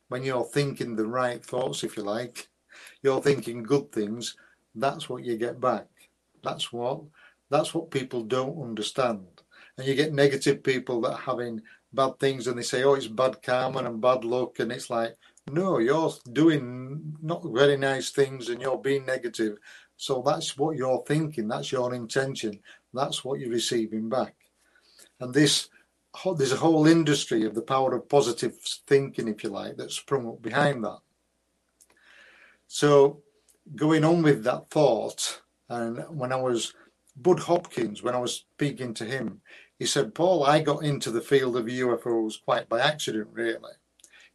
[0.09, 2.48] when you're thinking the right thoughts, if you like,
[3.03, 4.37] you're thinking good things,
[4.74, 5.87] that's what you get back.
[6.42, 7.03] That's what
[7.50, 9.26] that's what people don't understand.
[9.76, 11.61] And you get negative people that are having
[11.92, 14.59] bad things and they say, oh, it's bad karma and bad luck.
[14.59, 15.16] And it's like,
[15.50, 19.59] no, you're doing not very nice things and you're being negative.
[19.96, 21.48] So that's what you're thinking.
[21.48, 22.61] That's your intention.
[22.94, 24.35] That's what you're receiving back.
[25.20, 25.68] And this,
[26.37, 30.26] there's a whole industry of the power of positive thinking, if you like, that's sprung
[30.26, 30.98] up behind that.
[32.66, 33.22] So
[33.74, 36.72] going on with that thought, and when I was
[37.16, 39.40] Bud Hopkins, when I was speaking to him,
[39.80, 43.72] he said, Paul, I got into the field of UFOs quite by accident, really.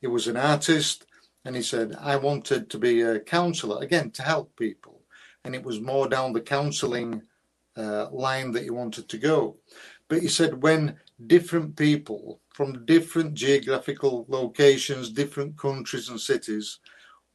[0.01, 1.05] He was an artist,
[1.45, 5.03] and he said, I wanted to be a counselor, again, to help people.
[5.43, 7.21] And it was more down the counseling
[7.77, 9.57] uh, line that he wanted to go.
[10.07, 16.79] But he said, when different people from different geographical locations, different countries and cities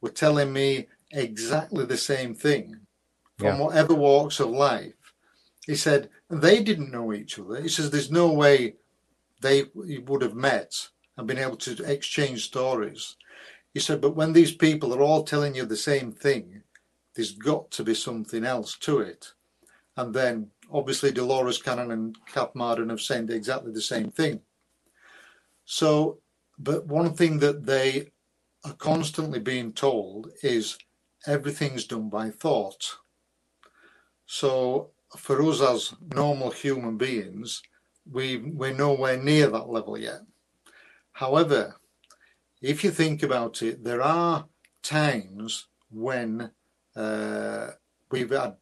[0.01, 2.75] were telling me exactly the same thing
[3.37, 3.61] from yeah.
[3.61, 5.00] whatever walks of life,
[5.65, 7.61] he said they didn't know each other.
[7.61, 8.75] He says there's no way
[9.41, 13.15] they would have met and been able to exchange stories.
[13.73, 16.63] He said, but when these people are all telling you the same thing,
[17.15, 19.33] there's got to be something else to it.
[19.97, 24.41] And then obviously Dolores Cannon and Kath Marden have said exactly the same thing.
[25.65, 26.19] So,
[26.57, 28.11] but one thing that they
[28.63, 30.77] are constantly being told is
[31.25, 32.97] everything's done by thought.
[34.25, 37.61] So for us as normal human beings,
[38.09, 40.21] we we're nowhere near that level yet.
[41.11, 41.75] However,
[42.61, 44.45] if you think about it, there are
[44.83, 46.51] times when
[46.95, 47.67] uh,
[48.09, 48.55] we've had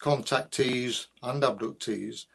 [0.00, 2.26] contactees and abductees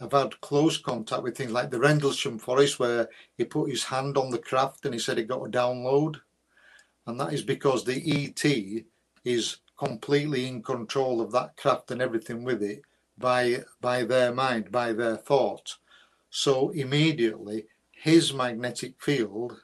[0.00, 3.08] have had close contact with things like the Rendlesham Forest, where
[3.38, 6.16] he put his hand on the craft and he said he got a download.
[7.06, 8.44] And that is because the ET
[9.24, 12.82] is completely in control of that craft and everything with it
[13.18, 15.76] by by their mind, by their thought.
[16.30, 19.60] So immediately his magnetic field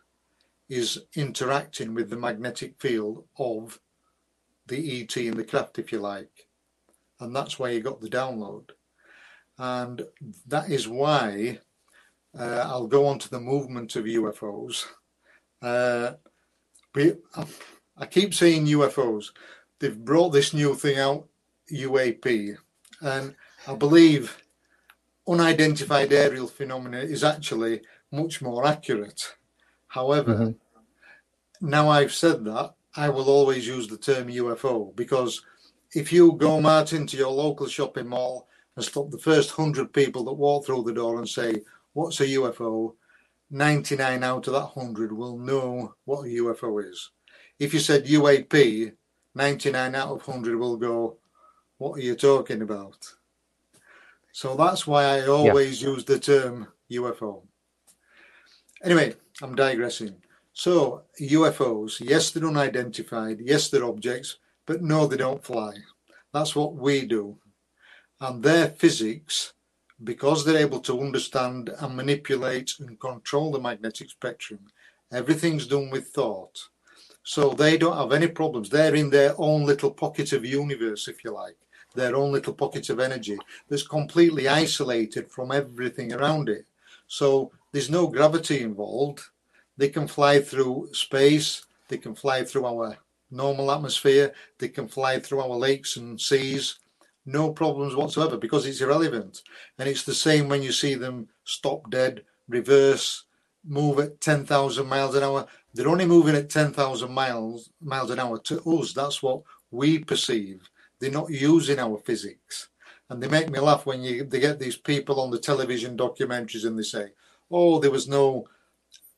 [0.68, 3.80] is interacting with the magnetic field of
[4.66, 6.46] the ET in the craft, if you like.
[7.18, 8.70] And that's why you got the download.
[9.59, 10.07] And
[10.46, 11.59] that is why
[12.38, 14.86] uh, I'll go on to the movement of UFOs.
[15.61, 16.12] Uh,
[16.94, 17.14] we,
[17.96, 19.32] I keep saying UFOs.
[19.80, 21.28] They've brought this new thing out,
[21.70, 22.57] UAP,
[23.01, 23.34] and
[23.66, 24.36] I believe
[25.28, 29.34] unidentified aerial phenomena is actually much more accurate.
[29.88, 31.68] However, mm-hmm.
[31.68, 35.42] now I've said that, I will always use the term UFO because
[35.94, 40.24] if you go, Martin, to your local shopping mall and stop the first hundred people
[40.24, 42.94] that walk through the door and say, What's a UFO?
[43.51, 47.11] 99 out of that 100 will know what a UFO is.
[47.59, 48.92] If you said UAP,
[49.34, 51.18] 99 out of 100 will go,
[51.81, 53.11] what are you talking about?
[54.33, 55.89] So that's why I always yeah.
[55.89, 57.43] use the term UFO.
[58.85, 60.14] Anyway, I'm digressing.
[60.53, 65.72] So, UFOs, yes, they're unidentified, yes, they're objects, but no, they don't fly.
[66.35, 67.39] That's what we do.
[68.20, 69.55] And their physics,
[70.05, 74.61] because they're able to understand and manipulate and control the magnetic spectrum,
[75.11, 76.59] everything's done with thought.
[77.22, 78.68] So they don't have any problems.
[78.68, 81.57] They're in their own little pocket of universe, if you like,
[81.95, 83.38] their own little pocket of energy
[83.68, 86.66] that's completely isolated from everything around it.
[87.07, 89.20] So there's no gravity involved.
[89.76, 92.97] They can fly through space, they can fly through our
[93.30, 96.78] normal atmosphere, they can fly through our lakes and seas.
[97.26, 99.43] No problems whatsoever because it's irrelevant.
[99.78, 103.24] And it's the same when you see them stop dead, reverse,
[103.64, 105.47] move at 10,000 miles an hour.
[105.74, 108.93] They're only moving at 10,000 miles miles an hour to us.
[108.93, 110.68] That's what we perceive.
[111.01, 112.68] They're not using our physics.
[113.09, 116.64] And they make me laugh when you they get these people on the television documentaries
[116.64, 117.12] and they say,
[117.51, 118.46] "Oh, there was no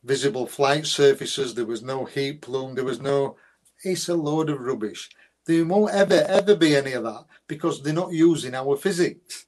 [0.02, 3.36] visible flight surfaces, there was no heat plume, there was no."
[3.84, 5.10] It's a load of rubbish.
[5.44, 9.46] There won't ever ever be any of that because they're not using our physics.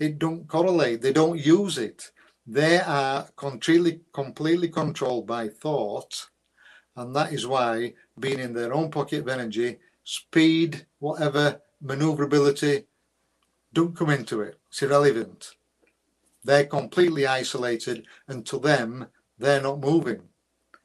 [0.00, 1.02] It don't correlate.
[1.02, 2.10] They don't use it.
[2.46, 6.28] They are completely completely controlled by thought,
[6.96, 12.84] and that is why being in their own pocket of energy, speed, whatever maneuverability,
[13.72, 14.58] don't come into it.
[14.68, 15.54] It's irrelevant.
[16.44, 19.06] They're completely isolated, and to them,
[19.38, 20.22] they're not moving.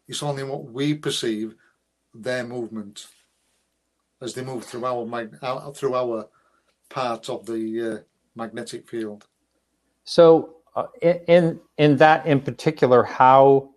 [0.08, 1.56] It's only what we perceive
[2.14, 3.08] their movement
[4.22, 5.40] as they move through our mag-
[5.74, 6.28] through our
[6.90, 7.98] part of the uh,
[8.36, 9.26] magnetic field.
[10.04, 13.72] So, uh, in in that in particular, how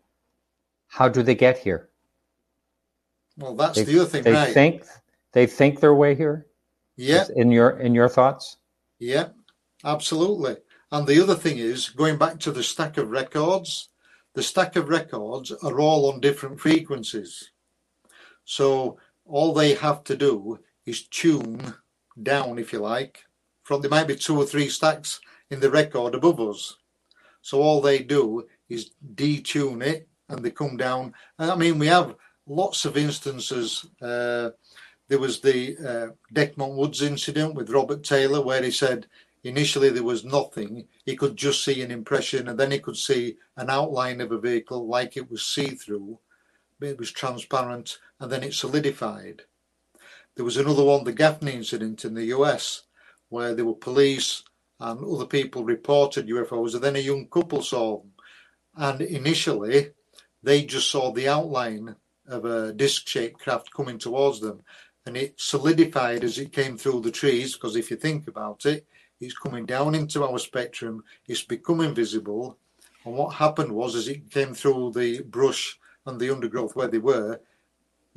[0.89, 1.89] how do they get here?
[3.37, 4.23] Well, that's they, the other thing.
[4.23, 4.53] They right?
[4.53, 4.85] think
[5.33, 6.47] they think their way here.
[6.97, 7.25] Yeah.
[7.37, 8.59] In your in your thoughts.
[8.99, 9.29] Yeah,
[9.85, 10.57] absolutely.
[10.93, 13.89] And the other thing is going back to the stack of records.
[14.35, 17.51] The stack of records are all on different frequencies.
[18.45, 21.75] So all they have to do is tune
[22.23, 23.25] down, if you like.
[23.63, 25.21] From there might be two or three stacks
[25.51, 26.77] in the record above us.
[27.43, 31.15] So all they do is detune it and they come down.
[31.39, 32.17] I mean, we have
[32.47, 33.87] lots of instances.
[34.01, 34.51] Uh,
[35.09, 39.07] there was the uh, Dechmont Woods incident with Robert Taylor, where he said
[39.43, 40.89] initially there was nothing.
[41.05, 44.39] He could just see an impression, and then he could see an outline of a
[44.39, 46.19] vehicle like it was see through.
[46.81, 49.43] It was transparent, and then it solidified.
[50.37, 52.83] There was another one, the Gaffney incident in the US,
[53.29, 54.43] where there were police
[54.81, 58.11] and other people reported UFOs, and then a young couple saw them.
[58.77, 59.91] And initially,
[60.43, 61.95] they just saw the outline
[62.27, 64.63] of a disc shaped craft coming towards them
[65.07, 68.87] and it solidified as it came through the trees because if you think about it
[69.21, 72.59] it's coming down into our spectrum it's becoming visible.
[73.05, 76.99] And what happened was as it came through the brush and the undergrowth where they
[76.99, 77.41] were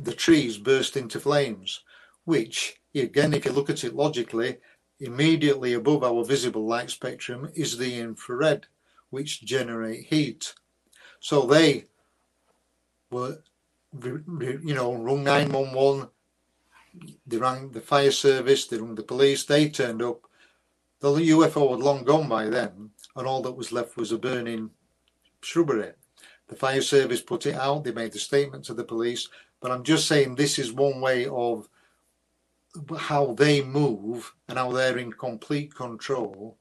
[0.02, 1.84] the trees burst into flames
[2.26, 4.58] which again if you look at it logically
[5.00, 8.66] immediately above our visible light spectrum is the infrared
[9.10, 10.54] which generate heat.
[11.20, 11.86] So they
[13.10, 13.38] were
[14.04, 16.10] you know rung 911
[17.26, 20.22] they rang the fire service, they rang the police, they turned up.
[21.00, 24.72] The UFO had long gone by then, and all that was left was a burning
[25.42, 25.92] shrubbery.
[26.48, 29.30] The fire service put it out, they made a statement to the police,
[29.62, 31.68] but I'm just saying this is one way of
[32.98, 36.58] how they move and how they're in complete control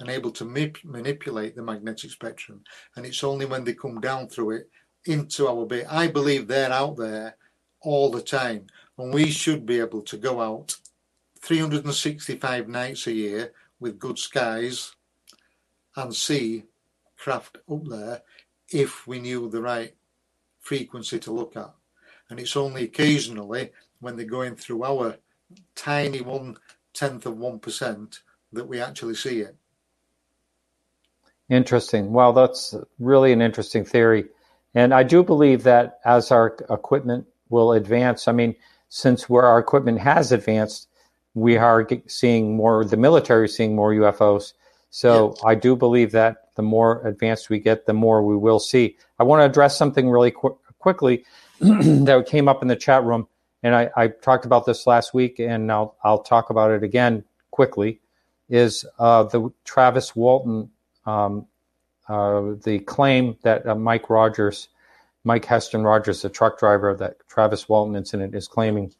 [0.00, 0.44] and able to
[0.84, 2.62] manipulate the magnetic spectrum.
[2.96, 4.70] And it's only when they come down through it
[5.06, 5.86] into our bit.
[5.88, 7.36] I believe they're out there
[7.80, 8.66] all the time
[8.98, 10.76] and we should be able to go out
[11.40, 14.94] 365 nights a year with good skies
[15.96, 16.64] and see
[17.16, 18.22] craft up there
[18.68, 19.94] if we knew the right
[20.60, 21.72] frequency to look at.
[22.30, 25.16] And it's only occasionally when they're going through our
[25.74, 26.56] tiny one
[26.94, 28.20] tenth of one percent
[28.52, 29.56] that we actually see it.
[31.48, 32.12] Interesting.
[32.12, 34.26] Well, that's really an interesting theory.
[34.74, 38.54] And I do believe that as our equipment will advance, I mean,
[38.94, 40.86] since where our equipment has advanced,
[41.32, 44.52] we are seeing more, the military is seeing more UFOs.
[44.90, 45.42] So yes.
[45.46, 48.98] I do believe that the more advanced we get, the more we will see.
[49.18, 51.24] I want to address something really qu- quickly
[51.60, 53.26] that came up in the chat room,
[53.62, 57.24] and I, I, talked about this last week, and I'll I'll talk about it again
[57.50, 57.98] quickly.
[58.50, 60.70] Is uh, the Travis Walton
[61.06, 61.46] um,
[62.08, 64.68] uh, the claim that uh, Mike Rogers
[65.24, 68.92] Mike Heston Rogers, the truck driver of that Travis Walton incident, is claiming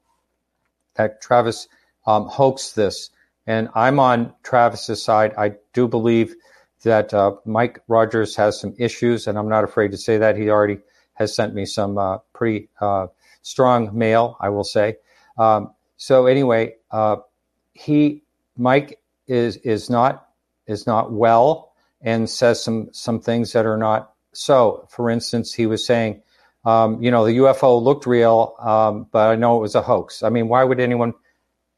[0.94, 1.68] that Travis
[2.06, 3.10] um, hoaxed this.
[3.46, 5.34] And I'm on Travis's side.
[5.36, 6.34] I do believe
[6.84, 10.36] that uh, Mike Rogers has some issues, and I'm not afraid to say that.
[10.36, 10.78] He already
[11.14, 13.08] has sent me some uh, pretty uh,
[13.42, 14.96] strong mail, I will say.
[15.38, 17.16] Um, so anyway, uh,
[17.72, 18.22] he
[18.56, 20.28] Mike is is not
[20.66, 24.86] is not well and says some some things that are not so.
[24.90, 26.22] For instance, he was saying,
[26.64, 30.22] um, you know, the UFO looked real, um, but I know it was a hoax.
[30.22, 31.12] I mean, why would anyone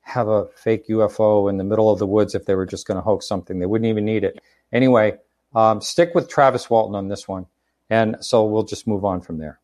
[0.02, 2.96] have a fake UFO in the middle of the woods if they were just going
[2.96, 3.58] to hoax something?
[3.58, 4.40] They wouldn't even need it.
[4.72, 5.14] Anyway,
[5.54, 7.46] um, stick with Travis Walton on this one,
[7.88, 9.60] and so we'll just move on from there.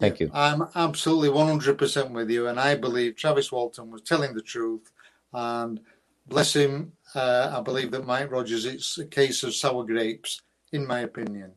[0.00, 0.30] Thank you.
[0.34, 4.90] I'm absolutely 100% with you, and I believe Travis Walton was telling the truth.
[5.32, 5.80] And
[6.26, 10.42] bless him, uh, I believe that Mike Rogers, it's a case of sour grapes,
[10.72, 11.52] in my opinion.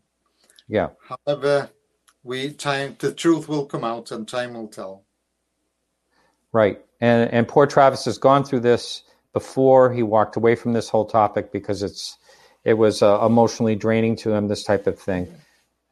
[0.68, 0.90] Yeah.
[1.08, 1.70] However,
[2.24, 5.06] we time the truth will come out, and time will tell.
[6.52, 9.04] Right, and and poor Travis has gone through this
[9.34, 9.94] before.
[9.94, 12.18] He walked away from this whole topic because it's
[12.64, 14.48] it was uh, emotionally draining to him.
[14.48, 15.28] This type of thing,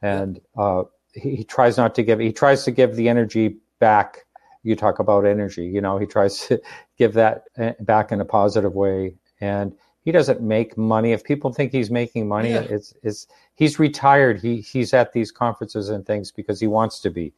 [0.02, 2.18] and uh, he, he tries not to give.
[2.18, 4.24] He tries to give the energy back.
[4.62, 5.66] You talk about energy.
[5.66, 6.60] You know, he tries to
[6.98, 9.72] give that uh, back in a positive way, and
[10.04, 11.12] he doesn't make money.
[11.12, 12.60] If people think he's making money, yeah.
[12.60, 14.40] it's it's he's retired.
[14.40, 17.32] He he's at these conferences and things because he wants to be,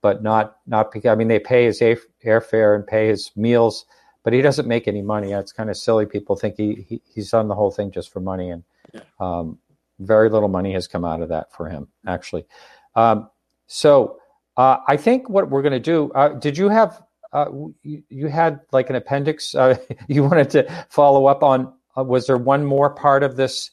[0.00, 3.86] but not not because I mean they pay his airfare and pay his meals,
[4.22, 5.32] but he doesn't make any money.
[5.32, 6.06] It's kind of silly.
[6.06, 8.64] People think he, he he's done the whole thing just for money, and
[8.94, 9.00] yeah.
[9.20, 9.58] um,
[10.00, 12.46] very little money has come out of that for him actually.
[12.94, 13.28] Um,
[13.66, 14.18] so
[14.56, 16.10] uh, I think what we're going to do.
[16.14, 17.02] Uh, did you have?
[17.32, 17.50] Uh,
[17.82, 19.54] you, you, had like an appendix.
[19.54, 19.76] Uh,
[20.08, 21.72] you wanted to follow up on.
[21.96, 23.70] Uh, was there one more part of this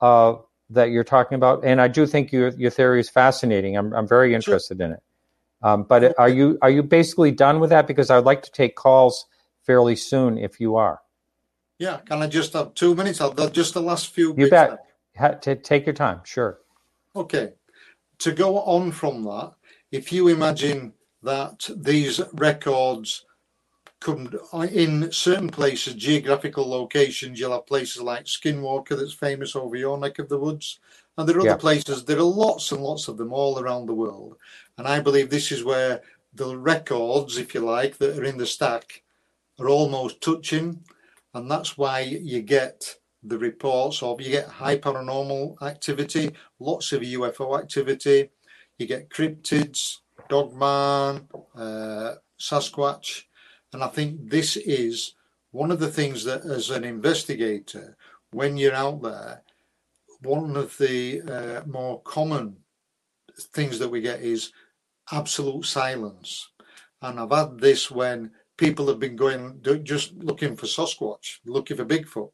[0.00, 0.34] uh,
[0.70, 1.64] that you're talking about?
[1.64, 3.76] And I do think your your theory is fascinating.
[3.76, 4.86] I'm I'm very interested sure.
[4.86, 5.02] in it.
[5.62, 7.86] Um, but are you are you basically done with that?
[7.86, 9.26] Because I'd like to take calls
[9.62, 11.00] fairly soon if you are.
[11.78, 13.20] Yeah, can I just have two minutes?
[13.20, 14.34] I'll just the last few.
[14.36, 14.78] You bet.
[15.18, 16.20] Ha- take your time.
[16.24, 16.58] Sure.
[17.14, 17.52] Okay
[18.18, 19.52] to go on from that,
[19.90, 20.92] if you imagine
[21.22, 23.24] that these records
[24.06, 24.30] come
[24.72, 30.20] in certain places, geographical locations, you'll have places like Skinwalker that's famous over your neck
[30.20, 30.78] of the woods.
[31.18, 31.50] And there are yeah.
[31.52, 34.36] other places, there are lots and lots of them all around the world.
[34.78, 36.02] And I believe this is where
[36.34, 39.02] the records, if you like, that are in the stack
[39.58, 40.84] are almost touching.
[41.34, 42.94] And that's why you get
[43.24, 46.30] the reports of you get high paranormal activity,
[46.60, 48.30] lots of UFO activity,
[48.78, 49.98] you get cryptids,
[50.28, 51.26] Dogman,
[51.56, 53.24] uh, Sasquatch,
[53.72, 55.14] and I think this is
[55.50, 57.96] one of the things that, as an investigator,
[58.32, 59.42] when you're out there,
[60.20, 62.56] one of the uh, more common
[63.54, 64.52] things that we get is
[65.12, 66.50] absolute silence.
[67.02, 71.84] And I've had this when people have been going just looking for Sasquatch, looking for
[71.84, 72.30] Bigfoot,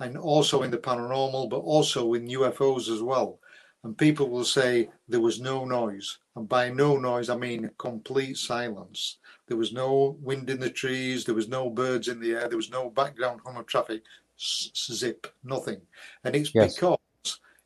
[0.00, 3.38] and also in the paranormal, but also in UFOs as well.
[3.84, 6.18] And people will say there was no noise.
[6.34, 9.18] And by no noise, I mean complete silence.
[9.48, 12.56] There was no wind in the trees, there was no birds in the air, there
[12.56, 14.02] was no background hum of traffic,
[14.38, 15.80] zip, nothing.
[16.24, 16.74] And it's yes.
[16.74, 16.98] because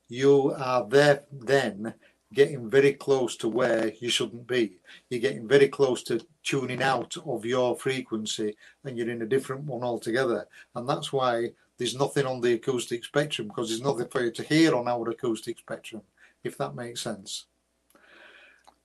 [0.08, 1.94] you are there then
[2.32, 4.78] getting very close to where you shouldn't be.
[5.10, 9.64] You're getting very close to tuning out of your frequency and you're in a different
[9.64, 10.46] one altogether.
[10.74, 14.42] And that's why there's nothing on the acoustic spectrum because there's nothing for you to
[14.42, 16.02] hear on our acoustic spectrum,
[16.44, 17.46] if that makes sense.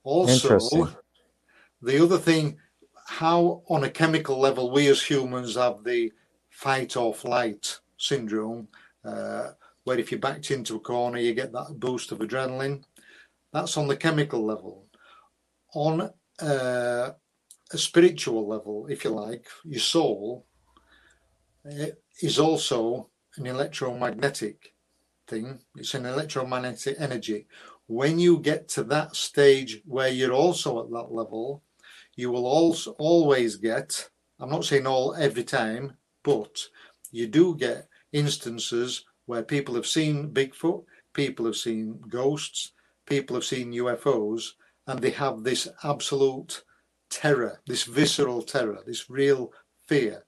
[0.04, 0.88] Also,
[1.82, 2.58] the other thing,
[3.08, 6.12] how on a chemical level we as humans have the
[6.50, 8.68] fight or flight syndrome,
[9.02, 9.52] uh,
[9.84, 12.84] where if you're backed into a corner, you get that boost of adrenaline.
[13.50, 14.84] That's on the chemical level.
[15.74, 16.10] On
[16.42, 17.10] uh,
[17.72, 20.44] a spiritual level, if you like, your soul,
[22.20, 24.74] is also an electromagnetic
[25.26, 25.60] thing.
[25.76, 27.46] It's an electromagnetic energy.
[27.86, 31.62] When you get to that stage where you're also at that level,
[32.18, 34.10] you will also always get,
[34.40, 36.58] I'm not saying all every time, but
[37.12, 40.82] you do get instances where people have seen Bigfoot,
[41.14, 42.72] people have seen ghosts,
[43.06, 44.54] people have seen UFOs,
[44.88, 46.64] and they have this absolute
[47.08, 49.52] terror, this visceral terror, this real
[49.86, 50.24] fear.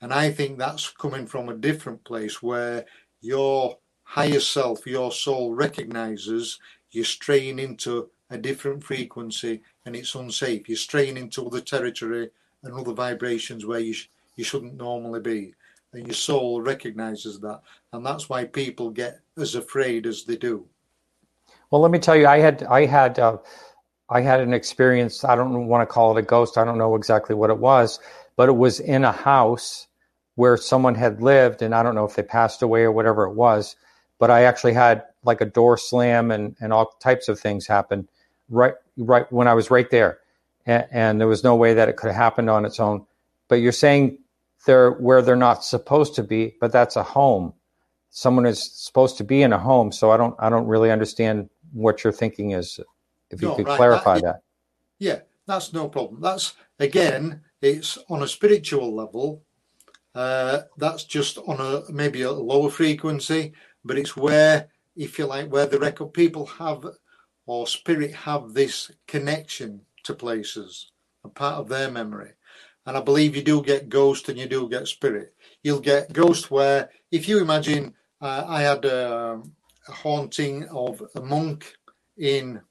[0.00, 2.86] And I think that's coming from a different place where
[3.20, 6.58] your higher self, your soul recognizes
[6.90, 10.68] you're straying into a different frequency and it's unsafe.
[10.68, 12.30] You're straying into other territory
[12.62, 15.54] and other vibrations where you, sh- you shouldn't normally be.
[15.92, 17.60] And your soul recognizes that.
[17.92, 20.66] And that's why people get as afraid as they do.
[21.70, 23.38] Well, let me tell you, I had, I had, uh,
[24.08, 25.24] I had an experience.
[25.24, 26.56] I don't want to call it a ghost.
[26.56, 27.98] I don't know exactly what it was,
[28.36, 29.86] but it was in a house
[30.34, 33.34] where someone had lived, and I don't know if they passed away or whatever it
[33.34, 33.76] was,
[34.18, 38.08] but I actually had like a door slam and, and all types of things happen
[38.48, 40.18] right right when I was right there,
[40.66, 43.06] and, and there was no way that it could have happened on its own.
[43.48, 44.18] But you're saying
[44.66, 47.52] they're where they're not supposed to be, but that's a home.
[48.10, 51.48] Someone is supposed to be in a home, so I don't I don't really understand
[51.72, 52.78] what your thinking is.
[53.30, 54.42] If you No, could right, clarify that- that.
[54.98, 56.20] Yeah, that's no problem.
[56.20, 59.42] That's again, it's on a spiritual level.
[60.14, 65.50] Uh, that's just on a maybe a lower frequency, but it's where, if you like,
[65.50, 66.84] where the record people have
[67.52, 70.92] or spirit have this connection to places,
[71.24, 72.32] a part of their memory.
[72.86, 75.34] And I believe you do get ghost and you do get spirit.
[75.62, 79.42] You'll get ghost where, if you imagine, uh, I had a,
[79.88, 81.74] a haunting of a monk
[82.16, 82.62] in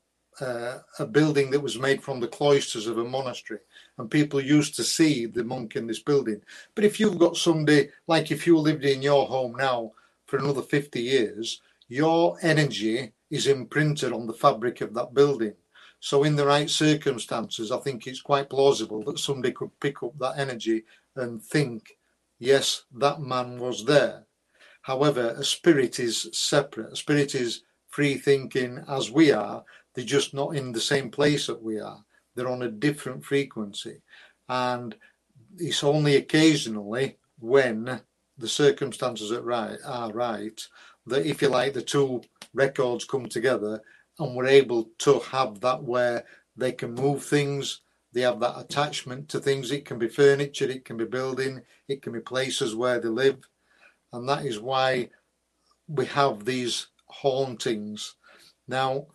[0.41, 3.59] uh, a building that was made from the cloisters of a monastery,
[3.99, 6.41] and people used to see the monk in this building.
[6.75, 9.91] But if you've got somebody, like if you lived in your home now
[10.25, 11.61] for another 50 years,
[11.91, 15.53] your energy is imprinted on the fabric of that building.
[15.99, 20.17] So, in the right circumstances, I think it's quite plausible that somebody could pick up
[20.19, 20.85] that energy
[21.17, 21.97] and think,
[22.39, 24.23] yes, that man was there.
[24.83, 26.93] However, a spirit is separate.
[26.93, 29.61] A spirit is free thinking as we are,
[29.93, 32.01] they're just not in the same place that we are.
[32.35, 33.97] They're on a different frequency.
[34.47, 34.95] And
[35.57, 37.99] it's only occasionally when
[38.37, 40.65] the circumstances are right, are right
[41.07, 42.21] that, if you like, the two
[42.53, 43.81] records come together
[44.19, 46.23] and we're able to have that where
[46.55, 47.81] they can move things,
[48.13, 49.71] they have that attachment to things.
[49.71, 53.39] It can be furniture, it can be building, it can be places where they live.
[54.13, 55.09] And that is why
[55.87, 58.15] we have these hauntings.
[58.67, 59.07] Now,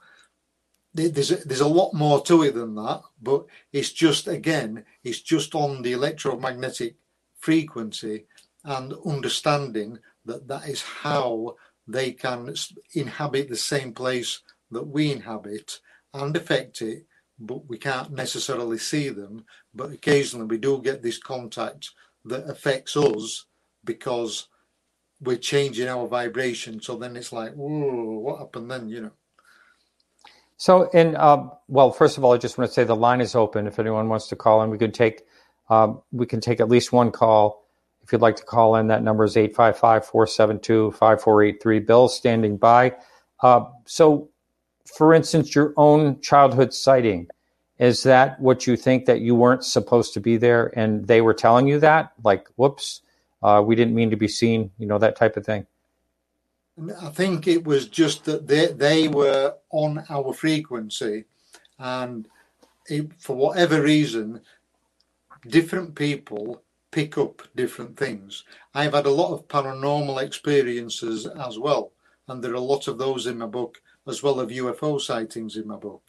[0.95, 5.21] there's a, there's a lot more to it than that, but it's just again, it's
[5.21, 6.97] just on the electromagnetic
[7.39, 8.25] frequency
[8.65, 11.57] and understanding that that is how
[11.87, 12.55] they can
[12.95, 15.81] inhabit the same place that we inhabit
[16.13, 17.07] and affect it,
[17.39, 19.45] but we can't necessarily see them.
[19.75, 21.91] But occasionally we do get this contact
[22.25, 23.45] that affects us
[23.85, 24.49] because
[25.21, 26.81] we're changing our vibration.
[26.81, 28.89] So then it's like, whoa, what happened then?
[28.89, 29.11] You know.
[30.59, 33.35] So, in um, well, first of all, I just want to say the line is
[33.35, 33.67] open.
[33.67, 35.23] If anyone wants to call in, we could take
[35.69, 37.66] um, we can take at least one call.
[38.07, 41.85] If you'd like to call in, that number is 855-472-5483.
[41.85, 42.95] Bill's standing by.
[43.43, 44.29] Uh, so,
[44.97, 47.27] for instance, your own childhood sighting,
[47.81, 51.35] is that what you think that you weren't supposed to be there and they were
[51.35, 52.13] telling you that?
[52.23, 53.01] Like, whoops,
[53.43, 55.67] uh, we didn't mean to be seen, you know, that type of thing?
[57.03, 61.25] I think it was just that they, they were on our frequency,
[61.81, 62.29] and
[62.87, 64.43] it, for whatever reason,
[65.49, 66.63] different people
[66.97, 68.45] pick up different things.
[68.75, 71.93] I've had a lot of paranormal experiences as well,
[72.27, 75.59] and there are a lot of those in my book, as well as UFO sightings
[75.59, 76.03] in my book.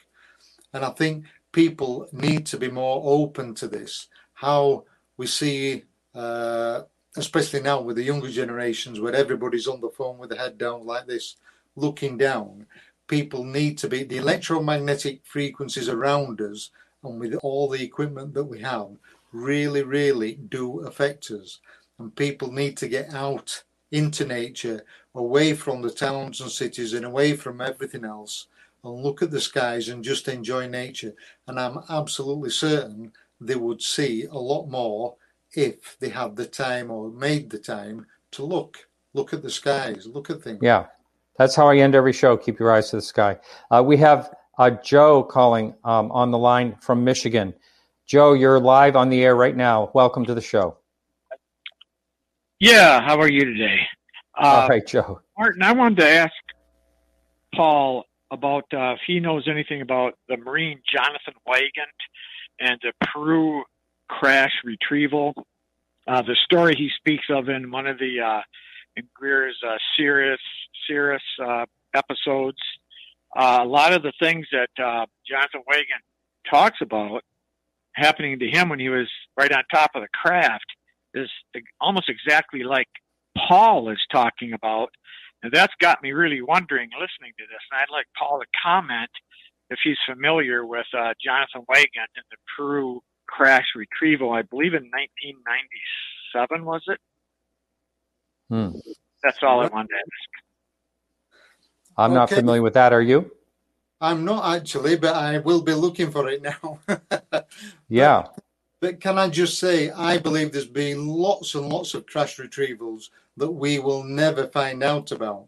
[0.71, 4.07] And I think people need to be more open to this.
[4.33, 4.85] How
[5.17, 5.83] we see.
[6.15, 6.83] Uh,
[7.17, 10.85] especially now with the younger generations where everybody's on the phone with the head down
[10.85, 11.35] like this,
[11.75, 12.67] looking down,
[13.07, 16.69] people need to be the electromagnetic frequencies around us
[17.03, 18.89] and with all the equipment that we have
[19.31, 21.59] really, really do affect us.
[21.99, 24.83] And people need to get out into nature,
[25.15, 28.47] away from the towns and cities and away from everything else
[28.83, 31.13] and look at the skies and just enjoy nature.
[31.47, 35.15] And I'm absolutely certain they would see a lot more
[35.53, 40.07] if they had the time or made the time to look, look at the skies,
[40.07, 40.59] look at things.
[40.61, 40.85] Yeah,
[41.37, 42.35] that's how I end every show.
[42.37, 43.37] Keep your eyes to the sky.
[43.71, 47.53] Uh, we have uh, Joe calling um, on the line from Michigan.
[48.07, 49.91] Joe, you're live on the air right now.
[49.93, 50.77] Welcome to the show.
[52.57, 53.81] Yeah, how are you today?
[54.41, 55.19] Uh, All right, Joe.
[55.37, 56.31] Martin, I wanted to ask
[57.53, 63.63] Paul about uh, if he knows anything about the Marine Jonathan Weygandt and the Peru
[64.07, 65.33] crash retrieval.
[66.07, 68.41] Uh, the story he speaks of in one of the uh,
[68.95, 70.39] in Greer's uh, serious
[70.87, 72.57] Sirius uh, episodes,
[73.35, 77.21] uh, a lot of the things that uh, Jonathan Weygandt talks about
[77.97, 80.65] happening to him when he was right on top of the craft
[81.13, 81.29] is
[81.81, 82.87] almost exactly like
[83.47, 84.89] Paul is talking about.
[85.43, 87.59] And that's got me really wondering listening to this.
[87.71, 89.09] And I'd like Paul to comment
[89.69, 94.83] if he's familiar with uh, Jonathan Weygandt and the Peru crash retrieval, I believe in
[94.83, 96.99] 1997, was it?
[98.49, 98.79] Hmm.
[99.23, 100.43] That's all I wanted to ask.
[101.97, 102.93] I'm not familiar with that.
[102.93, 103.31] Are you?
[103.99, 106.79] I'm not actually, but I will be looking for it now.
[107.89, 108.27] Yeah.
[108.79, 113.09] But can I just say, I believe there's been lots and lots of crash retrievals
[113.37, 115.47] that we will never find out about.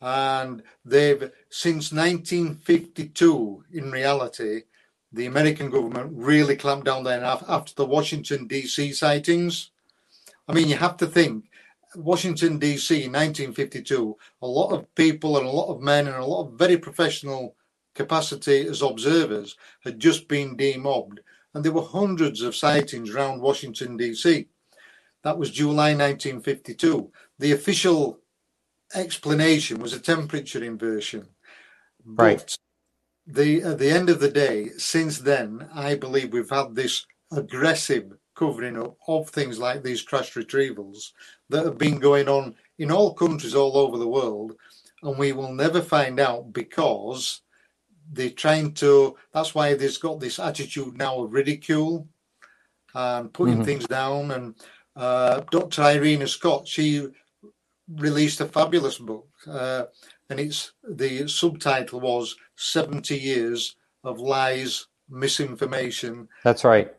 [0.00, 4.62] and they've since 1952 in reality
[5.12, 9.70] the american government really clamped down there after the washington dc sightings
[10.46, 11.47] i mean you have to think
[11.96, 16.46] washington dc 1952 a lot of people and a lot of men and a lot
[16.46, 17.54] of very professional
[17.94, 21.20] capacity as observers had just been demobbed
[21.54, 24.46] and there were hundreds of sightings around washington dc
[25.22, 28.20] that was july 1952 the official
[28.94, 31.28] explanation was a temperature inversion.
[32.04, 32.38] Right.
[32.38, 32.56] But
[33.26, 38.12] the at the end of the day, since then, I believe we've had this aggressive
[38.34, 41.10] covering up of things like these crash retrievals
[41.50, 44.54] that have been going on in all countries all over the world,
[45.02, 47.42] and we will never find out because
[48.12, 49.16] they're trying to.
[49.32, 52.08] That's why there's got this attitude now of ridicule
[52.94, 53.64] and putting mm-hmm.
[53.64, 54.30] things down.
[54.30, 54.54] And
[54.96, 55.82] uh, Dr.
[55.82, 57.08] Irena Scott, she
[57.88, 59.84] released a fabulous book, uh,
[60.30, 66.28] and it's the subtitle was 70 Years of Lies, Misinformation.
[66.44, 66.92] That's right.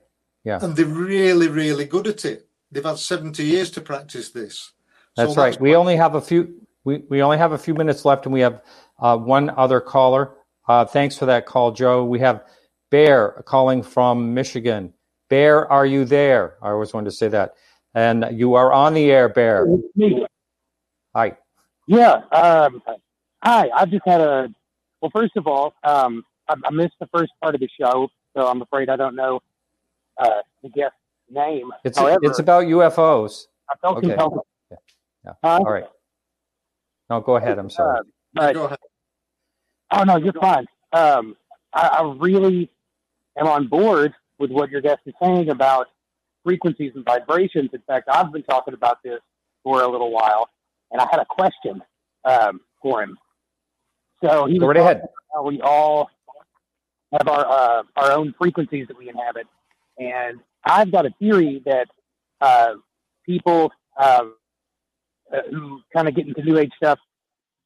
[0.43, 0.59] Yeah.
[0.61, 2.48] And they're really, really good at it.
[2.71, 4.73] They've had 70 years to practice this.
[5.15, 5.51] That's so right.
[5.51, 6.61] That's we only have a few.
[6.83, 8.61] We, we only have a few minutes left, and we have
[8.99, 10.35] uh, one other caller.
[10.67, 12.05] Uh, thanks for that call, Joe.
[12.05, 12.43] We have
[12.91, 14.93] Bear calling from Michigan.
[15.29, 16.57] Bear, are you there?
[16.61, 17.55] I always wanted to say that.
[17.93, 19.67] And you are on the air, Bear.
[19.95, 20.25] Me.
[21.15, 21.37] Hi.
[21.87, 22.21] Yeah.
[22.31, 22.81] Um,
[23.43, 23.69] hi.
[23.75, 24.53] I've just had a.
[25.01, 28.47] Well, first of all, um, I, I, missed the first part of the show, so
[28.47, 29.39] I'm afraid I don't know
[30.17, 30.98] uh, the guest's
[31.29, 31.71] name.
[31.83, 33.47] It's However, it's about UFOs.
[33.69, 34.07] I felt okay.
[34.07, 34.39] compelled.
[34.71, 34.77] Yeah.
[35.25, 35.33] yeah.
[35.43, 35.87] All right.
[37.09, 37.57] No, go ahead.
[37.57, 37.99] I'm sorry.
[37.99, 38.03] Uh,
[38.33, 38.79] but, go ahead.
[39.91, 40.65] Oh no, you're fine.
[40.93, 41.35] Um,
[41.73, 42.69] I, I really
[43.37, 45.87] am on board with what your guest is saying about
[46.43, 47.69] frequencies and vibrations.
[47.73, 49.19] In fact, I've been talking about this
[49.63, 50.49] for a little while
[50.91, 51.81] and I had a question
[52.25, 53.17] um, for him.
[54.23, 55.07] So he Go right ahead.
[55.43, 56.09] we all
[57.13, 59.47] have our uh, our own frequencies that we inhabit,
[59.99, 61.87] and I've got a theory that
[62.41, 62.73] uh,
[63.25, 63.71] people
[64.01, 64.35] um,
[65.33, 66.99] uh, who kind of get into New Age stuff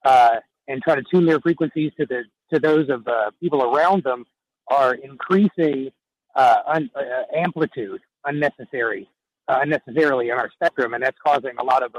[0.04, 2.24] uh, and try to tune their frequencies to the
[2.54, 4.26] to those of uh, people around them
[4.68, 5.90] are increasing
[6.36, 6.92] uh, un-
[7.36, 9.08] amplitude unnecessary
[9.48, 11.94] unnecessarily in our spectrum, and that's causing a lot of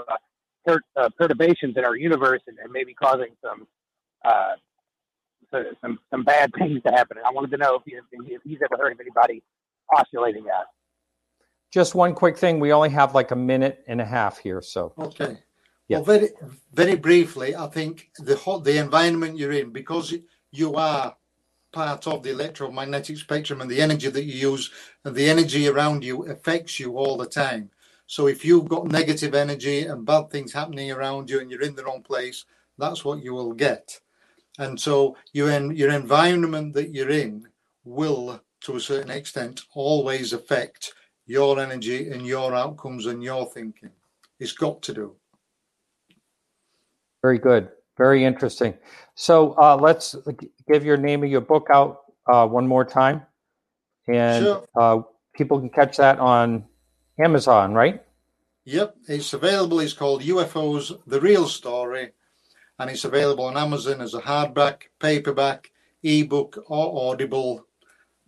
[0.66, 3.66] per, uh, perturbations in our universe and, and maybe causing some
[4.24, 4.52] uh,
[5.80, 7.18] some some bad things to happen.
[7.24, 7.94] I wanted to know if, he,
[8.34, 9.42] if he's ever heard of anybody
[9.92, 10.66] postulating that.
[11.70, 12.60] Just one quick thing.
[12.60, 15.38] We only have like a minute and a half here, so okay.
[15.88, 15.98] Yeah.
[15.98, 16.30] Well, very
[16.72, 20.14] very briefly, I think the hot, the environment you're in because
[20.50, 21.16] you are
[21.72, 24.70] part of the electromagnetic spectrum and the energy that you use
[25.04, 27.68] and the energy around you affects you all the time.
[28.06, 31.74] So if you've got negative energy and bad things happening around you and you're in
[31.74, 32.44] the wrong place,
[32.78, 34.00] that's what you will get.
[34.58, 37.48] And so your your environment that you're in
[37.84, 40.94] will, to a certain extent, always affect
[41.26, 43.90] your energy and your outcomes and your thinking.
[44.38, 45.16] It's got to do.
[47.22, 47.68] Very good.
[47.96, 48.74] Very interesting.
[49.14, 50.16] So uh, let's
[50.70, 53.22] give your name of your book out uh, one more time,
[54.08, 54.64] and sure.
[54.76, 55.02] uh,
[55.34, 56.64] people can catch that on
[57.18, 58.02] Amazon, right?
[58.64, 59.80] Yep, it's available.
[59.80, 62.10] It's called UFOs: The Real Story,
[62.78, 65.70] and it's available on Amazon as a hardback, paperback,
[66.02, 67.64] ebook, or Audible,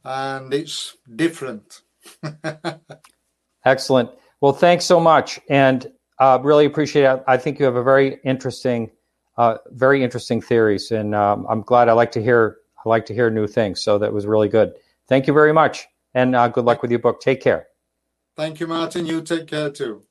[0.06, 1.82] and it's different.
[3.64, 4.10] Excellent.
[4.40, 5.90] Well, thanks so much, and
[6.20, 7.24] uh, really appreciate it.
[7.26, 8.90] I think you have a very interesting,
[9.36, 11.88] uh, very interesting theories, and um, I'm glad.
[11.88, 12.58] I like to hear.
[12.84, 13.82] I like to hear new things.
[13.82, 14.74] So that was really good.
[15.08, 17.20] Thank you very much, and uh, good luck with your book.
[17.20, 17.66] Take care.
[18.36, 19.06] Thank you, Martin.
[19.06, 20.05] You take care too.